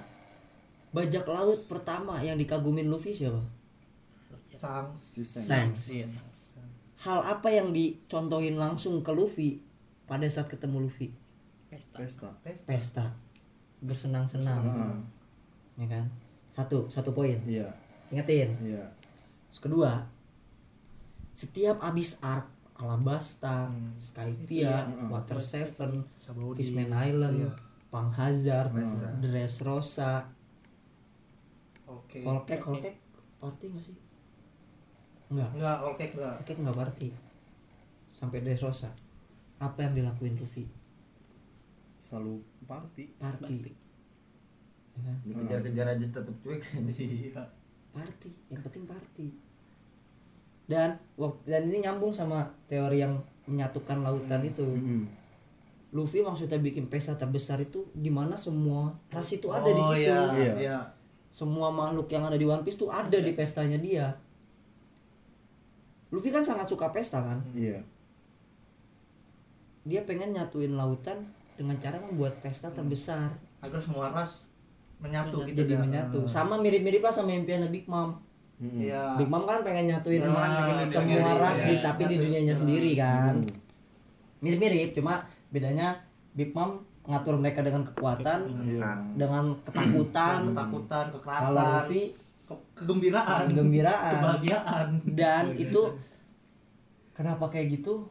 [0.91, 3.41] bajak laut pertama yang dikagumin Luffy siapa?
[4.55, 5.43] Sang si Sen.
[5.43, 5.91] Shanks.
[5.91, 6.07] Iya.
[7.03, 9.59] Hal apa yang dicontohin langsung ke Luffy
[10.05, 11.11] pada saat ketemu Luffy?
[11.75, 11.95] Pesta.
[11.99, 12.65] pesta pesta.
[12.65, 13.05] Pesta.
[13.81, 14.63] Bersenang-senang.
[14.63, 14.95] Heeh.
[15.75, 16.05] Ya kan?
[16.47, 17.35] Satu, satu poin.
[17.43, 17.67] iya
[18.07, 18.55] Ingetin.
[18.63, 18.79] iya
[19.51, 19.91] Terus kedua,
[21.31, 23.91] setiap abis arc Alabasta, Hmm.
[23.97, 25.07] Skypiea, Heeh.
[25.07, 26.59] Water Seven, Sabaudi.
[26.59, 27.51] Fishman Island, Iya.
[27.87, 29.07] Pang Hazard, Mazda.
[29.17, 30.27] Dressrosa,
[31.85, 32.19] Oke.
[32.19, 32.95] Holkek, Holkek
[33.37, 33.95] party gak sih?
[35.27, 36.33] Enggak, Enggak, oke enggak.
[36.35, 37.07] Holkek enggak party
[38.09, 38.89] Sampai Dressrosa
[39.57, 40.65] Apa yang dilakuin Luffy?
[42.05, 43.73] Selalu party Party
[44.93, 45.17] ya kan?
[45.23, 46.61] Dikejar-kejar aja tetep cuek.
[46.87, 47.41] Iya.
[47.91, 49.27] Party, yang penting party
[50.65, 54.65] Dan wak- dan ini nyambung sama teori yang menyatukan lautan itu.
[55.91, 60.05] Luffy maksudnya bikin pesta terbesar itu di mana semua ras itu ada di Oh, situ.
[60.05, 60.53] Iya, Iya.
[60.57, 60.79] iya.
[61.29, 64.11] Semua makhluk yang ada di One Piece tuh ada di pestanya dia.
[66.09, 67.39] Luffy kan sangat suka pesta kan.
[67.53, 67.79] iya
[69.83, 73.31] Dia pengen nyatuin lautan dengan cara membuat pesta terbesar.
[73.59, 74.51] Agar semua ras
[74.97, 75.79] menyatu gitu Jadi dah.
[75.81, 76.19] menyatu.
[76.21, 76.29] Ah.
[76.29, 78.15] Sama mirip-mirip lah sama impiannya Big Mom.
[78.55, 78.79] Mm-mm.
[78.81, 79.15] Iya.
[79.15, 81.67] Big Mom kan pengen nyatuin kan pengen semua sendiri, ras iya.
[81.67, 82.23] di tapi di Nyatu.
[82.23, 83.33] dunianya sendiri kan.
[83.35, 83.51] Mm.
[84.39, 85.13] Mirip-mirip cuma
[85.49, 85.87] bedanya
[86.31, 88.89] Big Mom ngatur mereka dengan kekuatan, Iya.
[89.13, 90.35] dengan ketakutan.
[90.47, 92.03] ketakutan, Kalau kekerasan, Luffy
[92.45, 94.11] ke- kegembiraan, kegembiraan.
[94.13, 94.87] kebahagiaan.
[95.13, 95.81] dan itu
[97.11, 98.07] kenapa kayak gitu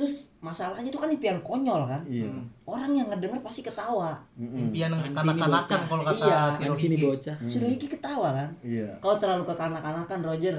[0.00, 2.00] terus masalahnya itu kan impian konyol kan?
[2.08, 2.24] Iya.
[2.24, 2.48] Hmm.
[2.64, 4.16] orang yang ngedenger pasti ketawa.
[4.40, 7.36] Impian yang Kan kekanak-kanakan kalau kata Iya, si Kan sini bocah.
[7.36, 8.48] Rohige ketawa kan?
[8.64, 8.88] Iya.
[9.04, 10.56] Kau terlalu kekanak-kanakan Roger.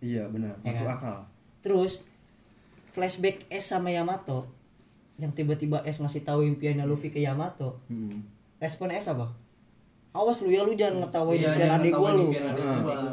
[0.00, 0.56] Iya benar.
[0.64, 0.96] Ya masuk kan?
[0.96, 1.16] akal.
[1.60, 1.92] Terus
[2.96, 4.48] flashback S sama Yamato.
[5.20, 7.76] Yang tiba-tiba S ngasih tahu impiannya Luffy ke Yamato.
[7.92, 8.24] Mm-mm.
[8.56, 9.28] respon S apa?
[10.16, 13.12] Awas lu ya lu jangan ngetawain Iya, impian adik gua ngetawain lu.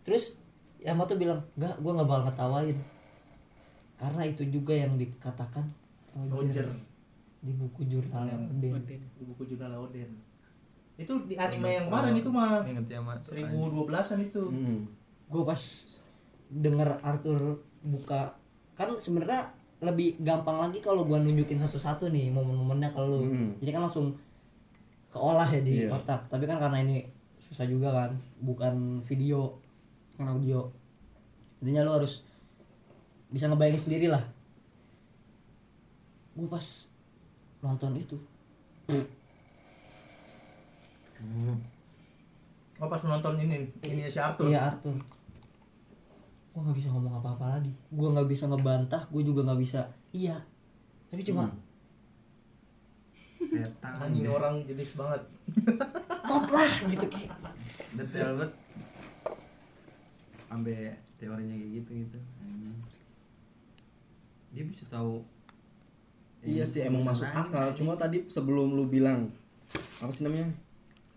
[0.00, 0.38] terus
[0.78, 2.76] Yamato bilang enggak gua nggak bakal ngetawain
[3.96, 5.64] karena itu juga yang dikatakan
[6.14, 6.66] Roger, Roger
[7.38, 9.00] di buku jurnalnya Oden Oden.
[9.00, 10.10] di buku jurnal Oden.
[10.96, 14.42] Itu di anime yang kemarin itu mah Ingat ya mas 1012-an itu.
[14.46, 14.80] Hmm.
[15.26, 15.62] gue pas
[16.48, 17.40] denger Arthur
[17.84, 18.32] buka
[18.72, 23.50] kan sebenarnya lebih gampang lagi kalau gua nunjukin satu-satu nih momen-momennya ke lu Hmm.
[23.58, 24.14] jadi kan langsung
[25.08, 25.92] keolah ya di Iya.
[25.92, 26.96] otak tapi kan karena ini
[27.40, 29.58] susah juga kan bukan video
[30.14, 30.64] kan audio
[31.58, 32.22] intinya lu harus
[33.36, 34.24] bisa ngebayangin sendiri lah
[36.36, 36.64] gue pas
[37.60, 38.16] nonton itu
[42.76, 44.52] Oh pas nonton ini ini si Arthur.
[44.52, 45.00] Iya Arthur.
[46.52, 47.72] Gue nggak bisa ngomong apa-apa lagi.
[47.88, 49.08] Gue nggak bisa ngebantah.
[49.08, 49.88] Gue juga nggak bisa.
[50.12, 50.44] Iya.
[51.08, 51.48] Tapi cuma
[53.46, 55.22] Setan Anjing ini orang jenis banget.
[56.28, 57.32] top lah gitu kayak.
[57.96, 58.52] Detail banget
[60.52, 60.76] Sampai
[61.16, 62.76] teorinya kayak gitu gitu Anjing.
[64.56, 65.20] Dia bisa tahu
[66.46, 67.74] Iya sih emang masuk akal.
[67.74, 69.26] Cuma tadi sebelum lu bilang
[69.98, 70.54] apa sih namanya?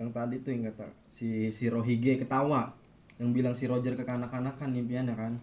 [0.01, 2.73] Yang tadi tuh yang kata si si Rohige ketawa
[3.21, 5.33] yang bilang si Roger kekanak-kanakan impiannya kan.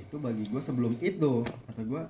[0.00, 2.02] Itu bagi gue sebelum itu kata gue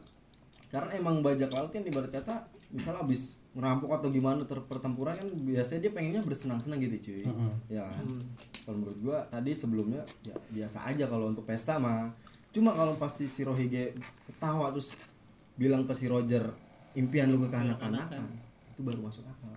[0.71, 5.89] karena emang bajak laut kan ibarat kata misalnya habis merampok atau gimana pertempuran kan biasanya
[5.89, 7.23] dia pengennya bersenang-senang gitu cuy.
[7.73, 8.05] Ya kan?
[8.69, 12.13] Kalau menurut gua tadi sebelumnya ya biasa aja kalau untuk pesta mah.
[12.57, 13.93] Cuma kalau pas si, Rohige
[14.25, 14.97] ketawa terus
[15.61, 16.49] bilang ke si Roger
[16.97, 18.25] impian lu ke kanak-kanakan
[18.73, 19.53] itu baru masuk akal.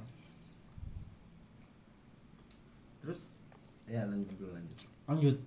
[2.99, 3.31] Terus
[3.87, 5.37] Ya lanjut dulu lanjut Lanjut.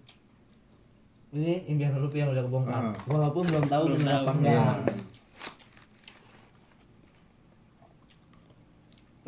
[1.32, 2.72] Ini impian Luffy yang udah kebongkar.
[2.72, 2.96] Ah.
[3.04, 4.24] Walaupun belum tahu Belum tahu.
[4.24, 4.52] apa enggak.
[4.52, 4.96] Iya.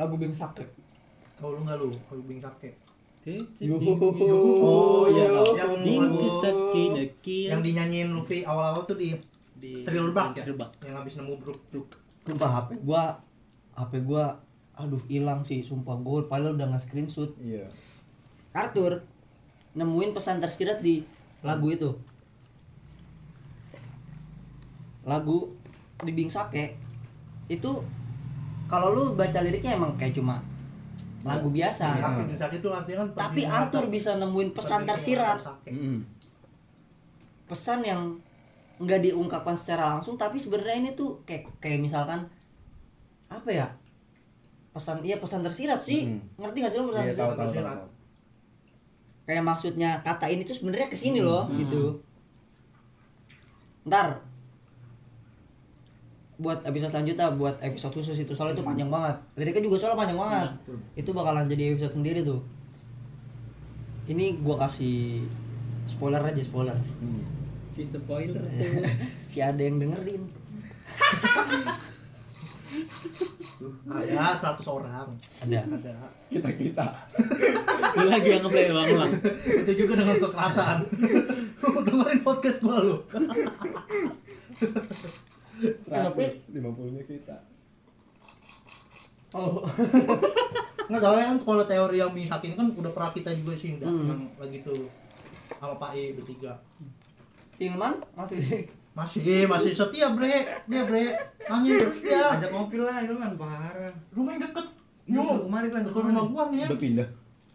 [0.00, 0.64] Lagu Bing Sake.
[1.36, 1.88] Tahu lu nggak lu?
[2.08, 2.83] Kalau Bing Sake.
[4.60, 5.26] Oh iya.
[7.48, 9.16] Yang dinyanyiin Luffy awal-awal tuh di
[9.56, 10.44] di Thriller Bark ya?
[10.84, 11.88] Yang habis nemu Brook Brook.
[12.24, 13.16] Sumpah HP gua
[13.72, 14.24] HP gua
[14.74, 17.64] aduh hilang sih sumpah gua padahal udah nge-screenshot Iya.
[18.52, 19.00] Arthur
[19.72, 21.00] nemuin pesan tersirat di
[21.40, 21.90] lagu itu.
[25.04, 25.52] Lagu
[26.00, 26.76] di Bing Sake
[27.48, 27.72] itu
[28.68, 30.40] kalau lu baca liriknya emang kayak cuma
[31.24, 31.86] lagu biasa.
[32.52, 35.40] Itu artinya kan Tapi pergi Arthur bisa nemuin pesan tersirat,
[37.48, 38.02] pesan yang
[38.78, 42.28] nggak diungkapkan secara langsung tapi sebenarnya ini tuh kayak kayak misalkan
[43.32, 43.66] apa ya?
[44.74, 46.12] Pesan iya pesan tersirat sih.
[46.12, 46.20] Mm.
[46.36, 47.38] Ngerti gak sih lu pesan Iya tahu tersirat?
[47.38, 47.76] tahu tersirat.
[47.78, 47.88] tahu.
[49.24, 51.96] kayak maksudnya kata ini tuh sebenarnya ke sini loh gitu
[53.88, 54.20] ntar
[56.34, 60.18] buat episode selanjutnya buat episode khusus itu soalnya itu panjang banget liriknya juga soalnya panjang
[60.18, 60.50] banget
[60.94, 62.42] itu bakalan jadi episode sendiri tuh
[64.04, 65.22] ini gua kasih
[65.86, 67.22] spoiler aja spoiler Hmm.
[67.74, 68.38] Si spoiler.
[69.30, 70.22] si ada yang dengerin
[73.84, 75.08] Ada 100 orang.
[75.40, 75.94] ada Ada.
[76.28, 76.86] Kita kita.
[77.96, 79.12] Lu lagi yang ngeplay ulang ulang.
[79.46, 80.78] itu juga dengan kekerasan.
[81.62, 82.96] Dengerin podcast gua lu.
[85.60, 87.36] 150 nya kita.
[89.34, 89.66] oh
[90.84, 93.88] Nggak tahu kan kalau teori yang Sake ini kan udah pernah kita juga sih Nda,
[93.88, 94.04] Hmm.
[94.04, 94.84] yang lagi tuh
[95.56, 96.60] sama Pak E bertiga.
[97.56, 101.18] Ilman masih Masih masih setia bre, dia bre.
[101.50, 102.38] Nanya terus dia.
[102.38, 104.66] Ajak ngopi lah itu kan parah Rumahnya deket.
[105.04, 106.66] Iya, Yo, kemarin kan, ke rumah gua nih ya.
[106.70, 107.08] Udah pindah.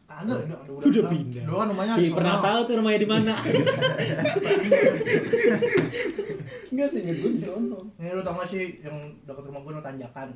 [0.10, 1.44] Kagak, udah, udah, Udah pindah.
[1.48, 1.94] Doa namanya.
[1.96, 3.34] Si pernah tahu tuh rumahnya di mana.
[6.70, 7.80] Enggak sih, inget gue di sono.
[7.96, 10.30] Nih lu tau gak sih yang dekat rumah gua ada tanjakan.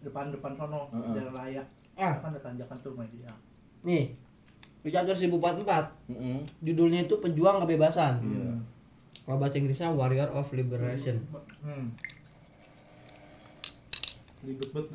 [0.00, 1.12] Depan depan sono, Heeh.
[1.14, 1.62] jalan raya.
[1.92, 3.28] ah Kan ada tanjakan tuh rumah dia.
[3.82, 4.14] nih
[4.80, 5.60] di chapter 1044
[6.08, 6.40] Heeh.
[6.60, 8.54] judulnya itu pejuang kebebasan Iya.
[9.22, 11.20] kalau bahasa Inggrisnya Warrior of Liberation
[11.60, 11.92] Hmm.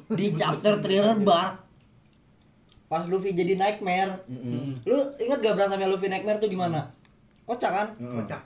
[0.10, 1.63] Di chapter Thriller Bark
[2.88, 4.80] pas Luffy jadi Nightmare Heeh.
[4.82, 6.88] lu ingat gak berantemnya Luffy Nightmare tuh gimana
[7.43, 7.88] kocak kan.
[7.98, 8.41] Kocak.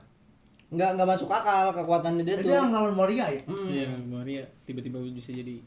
[0.72, 3.42] Nggak nggak masuk akal kekuatannya dia Jadi tuh yang ngelawan Moria ya?
[3.44, 3.68] Mm.
[3.68, 5.60] Iya, Maria tiba-tiba bisa jadi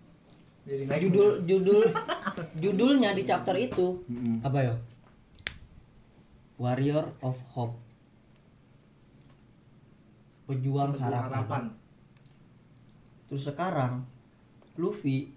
[0.65, 1.85] Jadi naik judul judul
[2.65, 4.37] judulnya di chapter itu Heeh.
[4.41, 4.75] apa ya
[6.57, 7.77] Warrior of Hope
[10.45, 11.63] pejuang harapan harapan.
[13.29, 14.05] terus sekarang
[14.77, 15.33] Luffy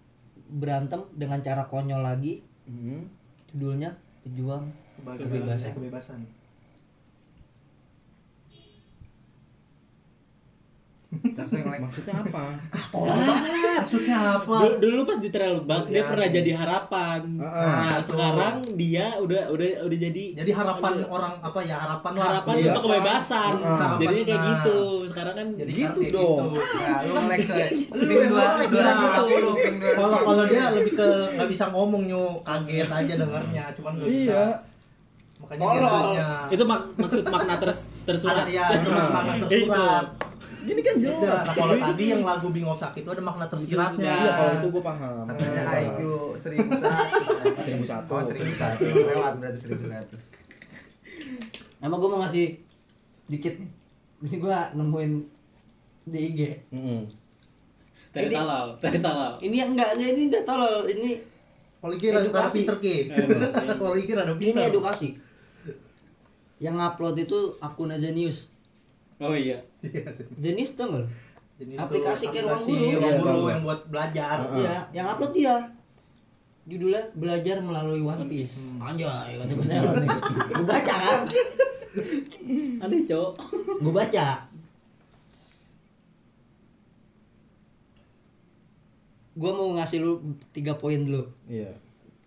[0.48, 3.04] berantem dengan cara konyol lagi Heeh.
[3.52, 3.92] judulnya
[4.24, 4.64] pejuang
[4.98, 5.30] Kebebasan.
[5.30, 5.72] Kebebasan.
[5.78, 6.20] Kebebasan.
[8.58, 8.66] Terus yang like
[11.08, 12.44] Maksudnya apa?
[12.92, 13.16] tolak
[13.80, 14.56] Maksudnya apa?
[14.60, 16.04] Dulu, dulu pas di Trail Bug dia Ya.
[16.04, 17.22] pernah jadi harapan.
[17.40, 17.64] Heeh.
[17.64, 18.04] Nah, Tuh.
[18.04, 21.08] sekarang dia udah udah udah jadi Jadi harapan Aduh.
[21.10, 22.26] orang apa ya harapan lah.
[22.28, 22.66] harapan Iya.
[22.68, 23.52] untuk kebebasan.
[23.56, 24.78] Jadinya kayak Harapan, gitu.
[25.08, 26.44] Sekarang kan Jadi Gitu kayak dong.
[26.52, 26.68] gitu.
[26.76, 27.68] Nah, lu saya.
[27.88, 29.52] Lu
[29.96, 34.28] Kalau kalau dia lebih ke nggak bisa ngomong nyu kaget aja dengarnya, cuman nggak bisa.
[34.28, 34.44] Iya.
[35.38, 36.28] Makanya nanya.
[36.50, 38.46] itu mak- maksud makna ters ada tersurat.
[38.50, 40.06] ya itu makna tersurat.
[40.68, 41.44] Ini kan jelas.
[41.48, 44.04] Nah kalau tadi yang lagu Bing of Sakit itu ada makna tersiratnya.
[44.12, 45.24] Iya, kalau itu gue paham.
[45.32, 46.00] Katanya IQ
[46.36, 47.08] seribu satu.
[47.66, 48.10] Seribu satu.
[48.12, 48.84] Oh seribu satu.
[48.84, 50.22] Lewat berarti seribu seratus.
[51.80, 52.60] Emang gue mau ngasih
[53.28, 53.70] dikit nih.
[54.28, 55.12] Ini gue nemuin
[56.08, 56.40] di IG.
[56.76, 57.02] Mm-mm.
[58.12, 59.32] Dari Ini- talal, dari talal.
[59.40, 61.22] Ini yang enggak, ini enggak tahu ini
[61.96, 62.56] kira ada Edukasi.
[62.60, 62.96] pinter ki.
[63.78, 64.68] Kalau kira ada ini pinter.
[64.68, 65.16] edukasi.
[66.58, 68.50] Yang upload itu akun Zenius.
[69.18, 69.58] Oh iya.
[69.82, 70.06] Iya.
[70.38, 71.10] Zenius tuh enggak?
[71.58, 72.86] Itu Aplikasi kayak ruang guru.
[72.94, 74.38] ruang guru yang buat belajar.
[74.54, 75.56] Iya, yang upload dia.
[76.68, 78.76] Judulnya belajar melalui One Piece.
[78.78, 80.10] Anjay, kata gue nih.
[80.52, 81.20] Gue baca kan?
[82.78, 83.32] Aneh, Cok.
[83.82, 84.28] Gue baca.
[89.34, 90.14] Gue mau ngasih lu
[90.50, 91.30] tiga poin dulu.
[91.46, 91.74] Iya.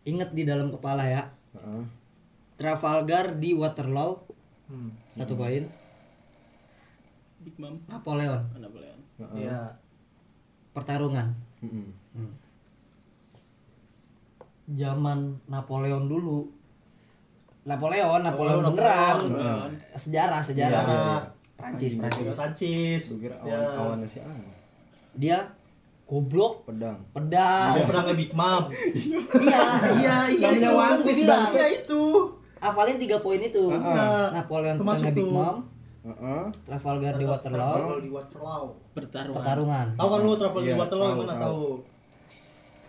[0.02, 1.22] Ingat di dalam kepala ya.
[1.54, 1.82] Heeh.
[2.54, 4.26] Trafalgar di Waterloo
[4.66, 4.94] Hmm.
[5.18, 5.66] satu poin.
[7.50, 7.74] Big Mom.
[7.84, 8.98] Napoleon Napoleon.
[9.18, 9.42] Heeh.
[9.42, 9.58] Iya.
[10.70, 11.26] pertarungan.
[11.60, 11.90] Mm-mm.
[14.70, 16.46] Zaman Napoleon dulu.
[17.60, 19.16] Napoleon, Napoleon Oh, beneran.
[19.18, 19.70] Napoleon.
[19.92, 20.80] Sejarah, Iya, sejarah.
[20.80, 21.18] iya, iya.
[21.52, 22.26] Prancis, Iya, Prancis.
[22.32, 23.02] Prancis.
[23.10, 23.58] Lu kira Ya.
[23.58, 24.18] awan-awannya si.
[25.12, 25.38] Dia
[26.06, 26.98] goblok, Pedang.
[27.12, 27.74] pedang.
[27.74, 28.62] Dia pernah nge Big Mom.
[29.36, 29.60] Iya,
[29.92, 30.70] Iya, iya.
[31.20, 31.58] Bangsa.
[31.58, 32.02] Iya itu.
[32.56, 33.64] Hafalin tiga poin itu.
[33.68, 34.24] Heeh.
[34.30, 35.56] Napoleon Termasuk pertama Big tuh.
[36.00, 36.44] Mom, Heeh.
[36.64, 38.66] Trafalgar di Waterloo, Trafalgar di Waterloo.
[38.96, 39.36] Pertarungan.
[39.36, 39.86] pertarungan.
[39.94, 41.40] Tahu kan lu Trafalgar di Iya, Waterloo tahu, mana tahu.
[41.44, 41.64] tahu?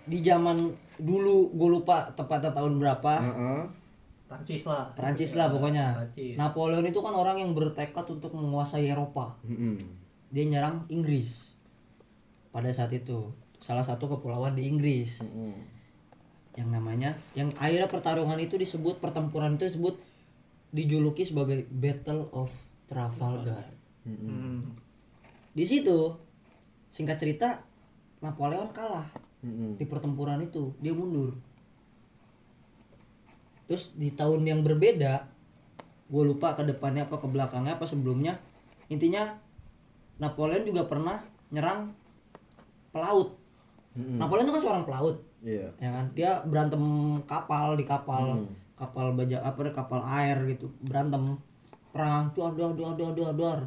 [0.02, 0.58] Di zaman
[0.98, 3.14] dulu gue lupa tepatnya tahun berapa.
[3.20, 3.62] Heeh.
[4.26, 4.88] Prancis lah.
[4.96, 5.88] Prancis lah pokoknya.
[5.92, 6.34] Prancis.
[6.40, 9.36] Napoleon itu kan orang yang bertekad untuk menguasai Eropa.
[9.44, 9.76] Mm-mm.
[10.32, 11.52] Dia nyerang Inggris.
[12.48, 13.28] Pada saat itu,
[13.60, 15.52] salah satu kepulauan di Inggris Mm-mm.
[16.56, 19.96] yang namanya yang akhirnya pertarungan itu disebut pertempuran itu disebut
[20.72, 22.52] dijuluki sebagai Battle of
[22.92, 23.72] Trafalgar.
[24.04, 24.76] Hmm.
[25.56, 26.12] Di situ
[26.92, 27.64] singkat cerita
[28.20, 29.08] Napoleon kalah
[29.42, 29.80] Mm-mm.
[29.80, 31.34] di pertempuran itu, dia mundur.
[33.66, 35.24] Terus di tahun yang berbeda,
[36.12, 38.36] gue lupa ke depannya apa ke belakangnya apa sebelumnya,
[38.92, 39.40] intinya
[40.20, 41.96] Napoleon juga pernah nyerang
[42.92, 43.40] pelaut.
[43.96, 44.20] Mm-mm.
[44.20, 45.72] Napoleon itu kan seorang pelaut, Iya.
[45.80, 46.06] ya kan?
[46.14, 46.84] Dia berantem
[47.26, 48.52] kapal di kapal, Hmm.
[48.78, 51.40] kapal baja apa kapal air gitu, berantem
[51.92, 53.60] perang duar duar duar duar duar duar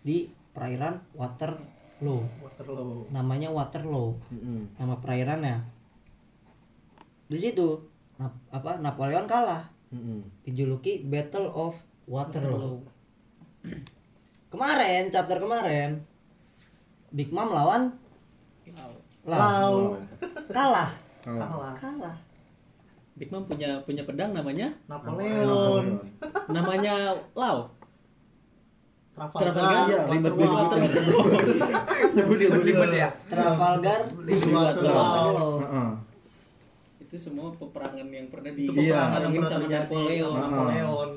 [0.00, 2.24] di perairan Waterloo.
[2.40, 3.08] Waterloo.
[3.10, 4.76] Namanya Waterloo Mm-mm.
[4.76, 5.60] nama perairannya
[7.26, 7.76] di situ
[8.16, 10.24] Nap- apa Napoleon kalah Mm-mm.
[10.42, 12.80] dijuluki Battle of Waterloo
[14.52, 16.00] kemarin chapter kemarin
[17.10, 17.90] Big Mom lawan
[18.72, 18.92] Lau.
[19.26, 19.98] Lau
[20.48, 20.90] kalah
[21.26, 21.42] Kalah.
[21.42, 21.74] Kalah.
[21.74, 22.16] kalah
[23.16, 26.04] Big Mom punya punya pedang namanya Napoleon.
[26.52, 27.72] namanya Lau.
[29.16, 29.56] Trafalgar.
[29.56, 29.88] Trafalgar.
[29.88, 30.68] Iya, ribet ribet.
[32.60, 33.08] Ribet ya.
[33.32, 35.64] Trafalgar di Di Waterloo Waterloo.
[35.64, 35.96] Heeh.
[37.00, 39.00] Itu semua peperangan yang pernah di Itu Iya.
[39.00, 40.36] peperangan yang Ini pernah sama Napoleon.
[40.36, 41.10] Napoleon.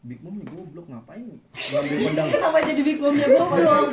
[0.00, 1.28] Big Mom nih goblok ngapain?
[1.28, 2.28] Ngambil pedang.
[2.32, 3.86] kenapa jadi Big Mom ya goblok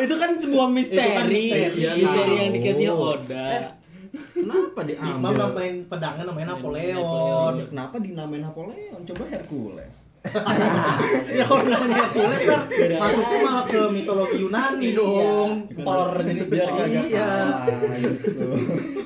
[0.00, 1.04] itu kan sebuah misteri.
[1.04, 1.92] Itu kan misteri.
[2.00, 3.12] Misteri yang dikasih Oh.
[3.12, 3.76] Oda.
[4.32, 5.20] Kenapa Big diambil?
[5.20, 6.96] Mom namain pedangnya namanya Napoleon.
[6.96, 7.52] Napoleon.
[7.52, 9.00] Ya, kenapa dinamain Napoleon?
[9.04, 9.96] Coba Hercules.
[11.38, 12.60] ya kalau namanya Hercules kan
[12.98, 15.50] masuknya malah ke mitologi Yunani dong.
[15.84, 17.30] Thor jadi Biar kagak iya.
[18.00, 18.46] gitu.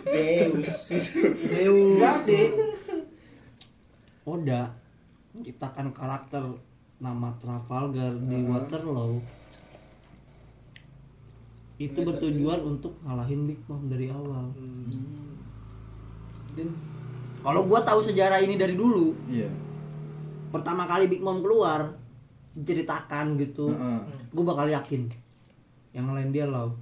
[0.06, 0.70] Zeus.
[1.42, 1.98] Zeus.
[1.98, 2.40] berarti
[4.28, 4.68] Oda
[5.33, 6.42] menciptakan karakter
[7.00, 9.22] nama Trafalgar di Waterloo
[11.80, 14.52] itu bertujuan untuk ngalahin Big Mom dari awal.
[16.52, 16.68] Dan
[17.40, 19.48] Kalau gua tahu sejarah ini dari dulu, Iya.
[20.52, 21.96] pertama kali Big Mom keluar
[22.52, 24.00] diceritakan gitu, Heeh.
[24.29, 25.08] gua bakal yakin
[25.96, 26.77] yang ngalahin dia Lau.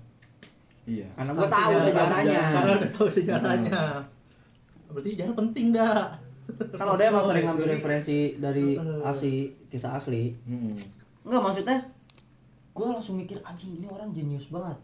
[0.83, 1.07] Iya.
[1.15, 2.43] Karena gua tahu sejarahnya.
[2.59, 3.81] Karena udah tahu sejarahnya.
[4.91, 6.11] Berarti sejarah penting dah.
[6.49, 10.33] Kalau dia emang sering ngambil referensi dari asli kisah asli.
[11.23, 11.77] Enggak maksudnya
[12.73, 14.79] gua langsung mikir anjing ini orang jenius banget.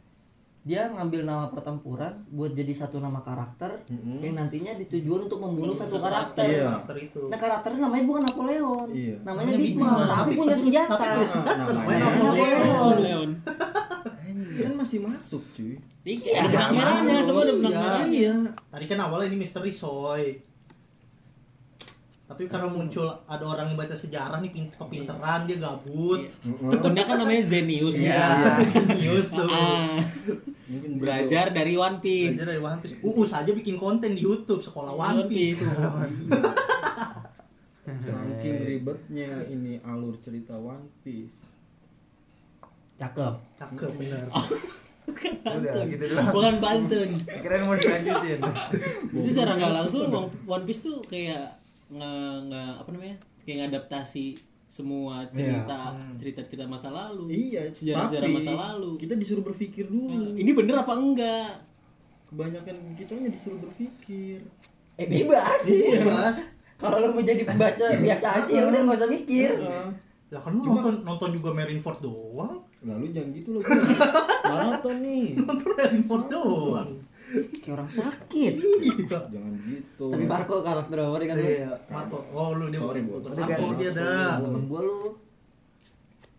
[0.64, 3.84] Dia ngambil nama pertempuran buat jadi satu nama karakter
[4.20, 6.48] yang nantinya ditujuan untuk membunuh satu karakter.
[6.48, 6.64] Iya.
[6.72, 7.20] Karakter itu.
[7.28, 9.16] Nah karakternya namanya bukan Napoleon, Iya.
[9.20, 10.08] namanya Namanya Big Big Mom, Mom.
[10.08, 10.96] tapi punya senjata.
[10.96, 12.64] tapi punya senjata, namanya namanya Napoleon.
[12.64, 13.30] Napoleon.
[14.74, 17.80] masih masuk cuy Iya, ada benang merahnya, semua ada benang Iya.
[17.80, 18.12] merahnya.
[18.12, 18.32] iya
[18.68, 20.24] Tadi kan awalnya ini misteri soy.
[22.34, 26.26] Tapi karena muncul ada orang yang baca sejarah nih pin- kepinteran dia gabut.
[26.42, 27.94] Akunnya kan namanya Zenius.
[27.94, 28.58] Iya,
[28.90, 29.46] news tuh.
[29.46, 30.02] Ah,
[30.66, 32.42] mungkin belajar dari One Piece.
[32.42, 32.94] Belajar dari One Piece.
[33.06, 35.62] Uus aja bikin konten di YouTube sekolah One Piece.
[37.84, 41.52] saking ribetnya ini alur cerita One Piece
[42.94, 43.34] Cakep.
[43.58, 44.24] Cakep bener.
[45.44, 46.30] Udah gitu doang.
[46.30, 47.10] Bukan pantun.
[47.26, 48.38] Kirain mau dilanjutin.
[49.10, 50.08] Itu secara nggak langsung
[50.46, 51.63] One Piece tuh kayak
[51.94, 52.12] nge,
[52.44, 53.16] nge apa namanya?
[53.40, 54.26] Kayak ngadaptasi
[54.66, 55.78] semua cerita
[56.16, 57.30] cerita cerita masa lalu.
[57.30, 58.90] iya Sejarah-sejarah tapi masa lalu.
[58.96, 61.54] kita disuruh berpikir dulu Nah, ini bener apa enggak?
[62.26, 64.42] kebanyakan kitanya disuruh berpikir
[64.94, 65.62] Eh bebas.
[65.64, 66.36] Iya, Mas.
[66.80, 69.50] Kalau lo mau jadi pembaca biasa aja ya udah nggak usah mikir.
[70.28, 72.58] Lah kan lu nonton nonton juga Marineford doang.
[72.80, 73.74] lalu jangan gitu loh gua.
[74.44, 76.90] maraton nih Nonton Marineford doang.
[77.56, 78.52] Kayak orang sakit.
[79.26, 81.36] jangan gitu Tapi Marco karakter favorit kan?
[81.36, 82.18] Iya, Marco.
[82.30, 82.78] Oh, lu dia.
[82.78, 83.24] Sorry, Bos.
[83.26, 84.38] Marco dia dah.
[84.38, 84.98] Temen gua lu.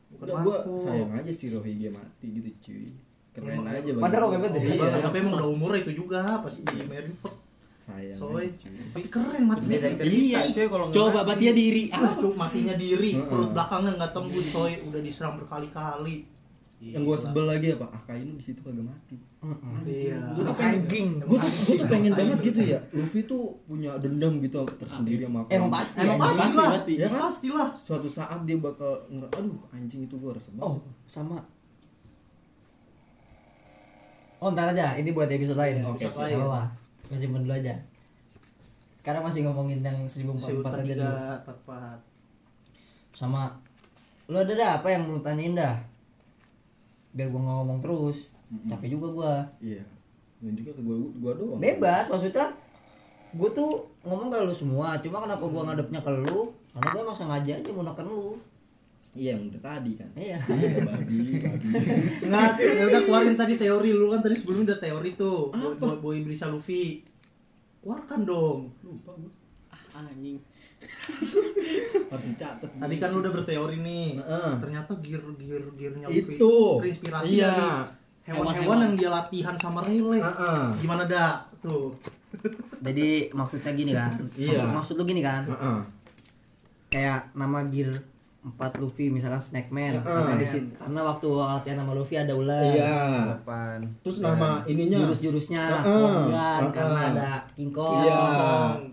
[0.09, 0.73] Bukan Udah gua Marco.
[0.77, 2.87] sayang aja si Rohige mati gitu cuy
[3.31, 4.61] keren Emang- aja Padahal banget ya.
[4.63, 7.35] iya Tapi emang udah umurnya itu juga pas di Marineford.
[7.75, 8.47] sayang Soy.
[8.55, 8.79] cuy.
[8.89, 9.71] Tapi keren matinya.
[9.75, 11.27] Beda cerita Iya, cuy kalau Coba mati.
[11.29, 11.83] batia diri.
[11.91, 16.15] Ah, cuk, matinya diri, perut belakangnya nggak tembus, soy udah diserang berkali-kali.
[16.85, 19.17] Yang gua sebel lagi apa Akainu di situ kagak mati
[19.85, 20.17] Iya.
[20.33, 21.09] Gua tuh Anjing.
[21.21, 25.45] gue tuh, gua tuh pengen banget gitu ya Luffy tuh punya dendam gitu tersendiri sama
[25.47, 26.01] Emang pasti.
[26.01, 26.93] Emang pasti lah, pasti.
[26.97, 27.69] ya pastilah.
[27.73, 30.75] suatu saat dia bakal nger aduh anjing itu gua rasa banget Oh,
[31.05, 31.37] sama.
[34.37, 34.93] Oh, ntar aja.
[34.93, 35.81] Ini buat episode lain.
[35.81, 36.05] Oke.
[36.05, 36.69] Gak apa-apa.
[37.09, 37.73] Masih dulu aja.
[38.99, 41.15] Sekarang masih ngomongin yang 1044 aja dulu.
[41.65, 42.01] 1444.
[43.15, 43.53] Sama
[44.25, 45.77] lu ada dah apa yang lu tanyain dah?
[47.15, 48.17] Biar gua nggak ngomong terus.
[48.67, 49.33] Capek juga gua.
[49.57, 49.81] iya
[50.43, 52.45] dan juga ke gua gua doang Bebas maksudnya
[53.33, 56.53] gua tuh ngomong ke lu semua, cuma kenapa gua ngadepnya ke lu?
[56.71, 58.37] Karena gua emang sengaja aja mau neken lu.
[59.15, 60.37] iya yang udah tadi kan Iya.
[60.83, 61.67] babi babi
[62.19, 65.55] Enggak, ya udah keluarin tadi teori lu kan tadi sebelumnya udah teori tuh.
[65.55, 66.99] Boy, boy, boy Brisa Luffy.
[67.79, 68.75] Keluarkan dong.
[68.83, 69.31] lupa gua
[69.71, 70.35] ah, anjing.
[72.11, 74.07] harus dicatat Tadi kan lu udah berteori nih.
[74.21, 74.51] Heeh.
[74.61, 80.23] Ternyata gear gear gearnya itu terinspirasi iya dari hewan-hewan yang dia latihan sama Rayleigh.
[80.23, 80.63] Heeh.
[80.81, 81.45] Gimana dah?
[81.61, 81.93] Tuh.
[82.81, 84.11] Jadi maksudnya gini kan?
[84.33, 84.65] Iya.
[84.65, 85.45] Maksud, maksud lu gini kan?
[85.45, 85.79] Heeh.
[86.89, 87.91] Kayak nama gear
[88.45, 90.05] 4 Luffy misalkan Snackman Heeh.
[90.05, 92.61] karena di situ- karena waktu latihan sama Luffy ada ular.
[92.61, 93.79] iya Depan.
[94.05, 95.81] terus nama ininya Jurus-jurusnya Heeh.
[95.81, 96.69] Kongan Heeh.
[96.69, 98.05] karena ada King Kong.
[98.05, 98.21] Iya.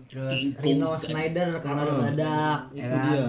[0.09, 0.63] Terus King Kong.
[0.65, 2.01] Rhino Snyder karena ada Heeh.
[2.03, 3.01] badak, ya kan?
[3.05, 3.25] dia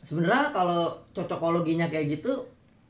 [0.00, 0.82] Sebenarnya kalau
[1.12, 2.32] cocokologinya kayak gitu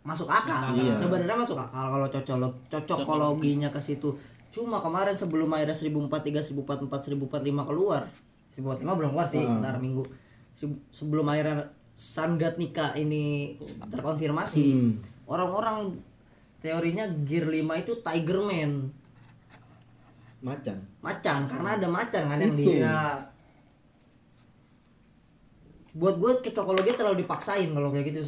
[0.01, 0.73] masuk akal.
[0.73, 0.97] Iya.
[0.97, 2.39] Sebenarnya masuk akal kalau cocok
[2.71, 4.17] cocokologinya ke situ.
[4.49, 8.03] Cuma kemarin sebelum akhirnya 1043, 1044, 1045 keluar.
[8.51, 9.61] 1045 belum keluar sih, Heeh.
[9.61, 10.03] ntar minggu.
[10.61, 14.93] Se- Sebelum akhirnya Sangat Nika ini terkonfirmasi, Hmm.
[15.27, 15.97] orang-orang
[16.59, 18.73] teorinya Gear 5 itu Tiger Man.
[20.41, 22.65] macan Macan karena ada macan kan yang Itu.
[22.65, 23.29] di Iya.
[25.93, 28.25] buat gue cocokologi terlalu dipaksain kalau kayak gitu.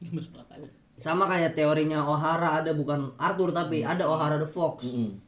[0.00, 0.64] Ini masuk akal.
[0.96, 5.18] sama kayak teorinya O'Hara ada bukan Arthur tapi ada O'Hara the Fox Mm-mm.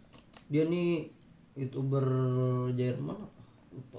[0.46, 1.04] dia nih
[1.52, 2.06] youtuber
[2.72, 3.28] Jerman apa?
[3.70, 3.98] lupa.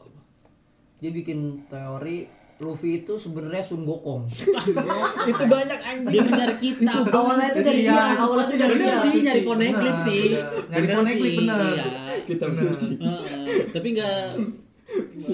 [1.05, 2.25] Dia bikin teori
[2.55, 4.31] Luffy itu sebenarnya Sun Gokong
[5.29, 6.23] itu banyak anjing.
[6.23, 6.93] Dia nyari kita.
[7.11, 8.15] awalnya itu dari dia.
[8.15, 8.95] awalnya itu dari dia.
[8.95, 10.23] sih nyari poneglyph sih.
[10.71, 11.59] Nyari poneglyph, sih, bener.
[11.75, 11.85] Iya.
[12.23, 12.87] kitab suci.
[12.95, 14.15] Heeh, tapi enggak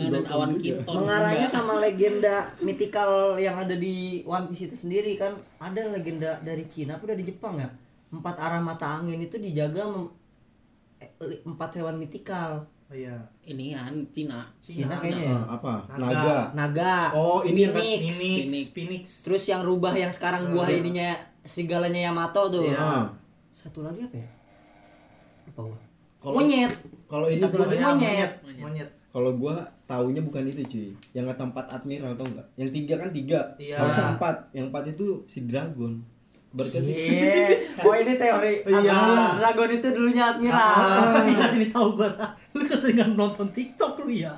[0.01, 0.95] ada awan kiton.
[0.97, 5.38] mengarahnya sama legenda mythical yang ada di One Piece itu sendiri kan?
[5.61, 7.69] Ada legenda dari Cina apa dari Jepang ya?
[8.09, 9.86] Empat arah mata angin itu dijaga
[10.97, 11.11] eh,
[11.45, 13.16] empat hewan mythical Oh iya.
[13.42, 14.44] Inian Cina.
[14.60, 16.52] Cina kayaknya ya apa Naga.
[16.52, 18.14] naga Oh, ini yang- Phoenix.
[18.14, 18.66] Phoenix, Phoenix.
[18.70, 19.04] Phoenix.
[19.24, 20.78] terus yang rubah yang sekarang buah Iya.
[20.78, 21.10] ininya
[21.42, 22.76] serigalanya Yamato tuh Iya.
[22.76, 23.06] Ah.
[23.50, 24.28] satu lagi apa ya
[25.46, 25.80] lupa gua
[26.20, 26.72] Kalau- monyet
[27.08, 28.32] kalau ini Satu lagi Iya, monyet.
[28.60, 28.89] Monyet.
[29.08, 33.10] kalau gua taunya bukan itu cuy yang kata empat admiral atau enggak yang tiga kan
[33.10, 33.76] tiga Iya.
[33.78, 36.04] harusnya empat yang empat itu si dragon
[36.52, 37.47] berarti Iya.
[37.86, 38.91] oh ini teori Iya.
[38.91, 42.12] Admiral Dragon itu dulunya admiral Ah, iya, ini tahu gua.
[42.52, 44.36] Lu keseringan nonton TikTok lu ya?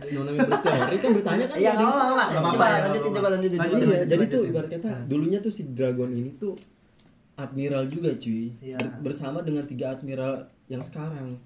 [0.00, 1.92] nona berteori kan bertanya kan Iya yang nggak
[2.32, 2.48] apa-apa.
[2.48, 3.58] Coba ya, lanjutin, coba lanjutin.
[3.58, 3.68] Iya,
[4.06, 4.48] jadi tuh lanjutin.
[4.48, 6.54] ibarat kata dulunya tuh si dragon ini tuh
[7.36, 8.76] admiral juga cuy Iya.
[8.76, 10.34] Ber- bersama dengan tiga admiral
[10.66, 11.36] yang sekarang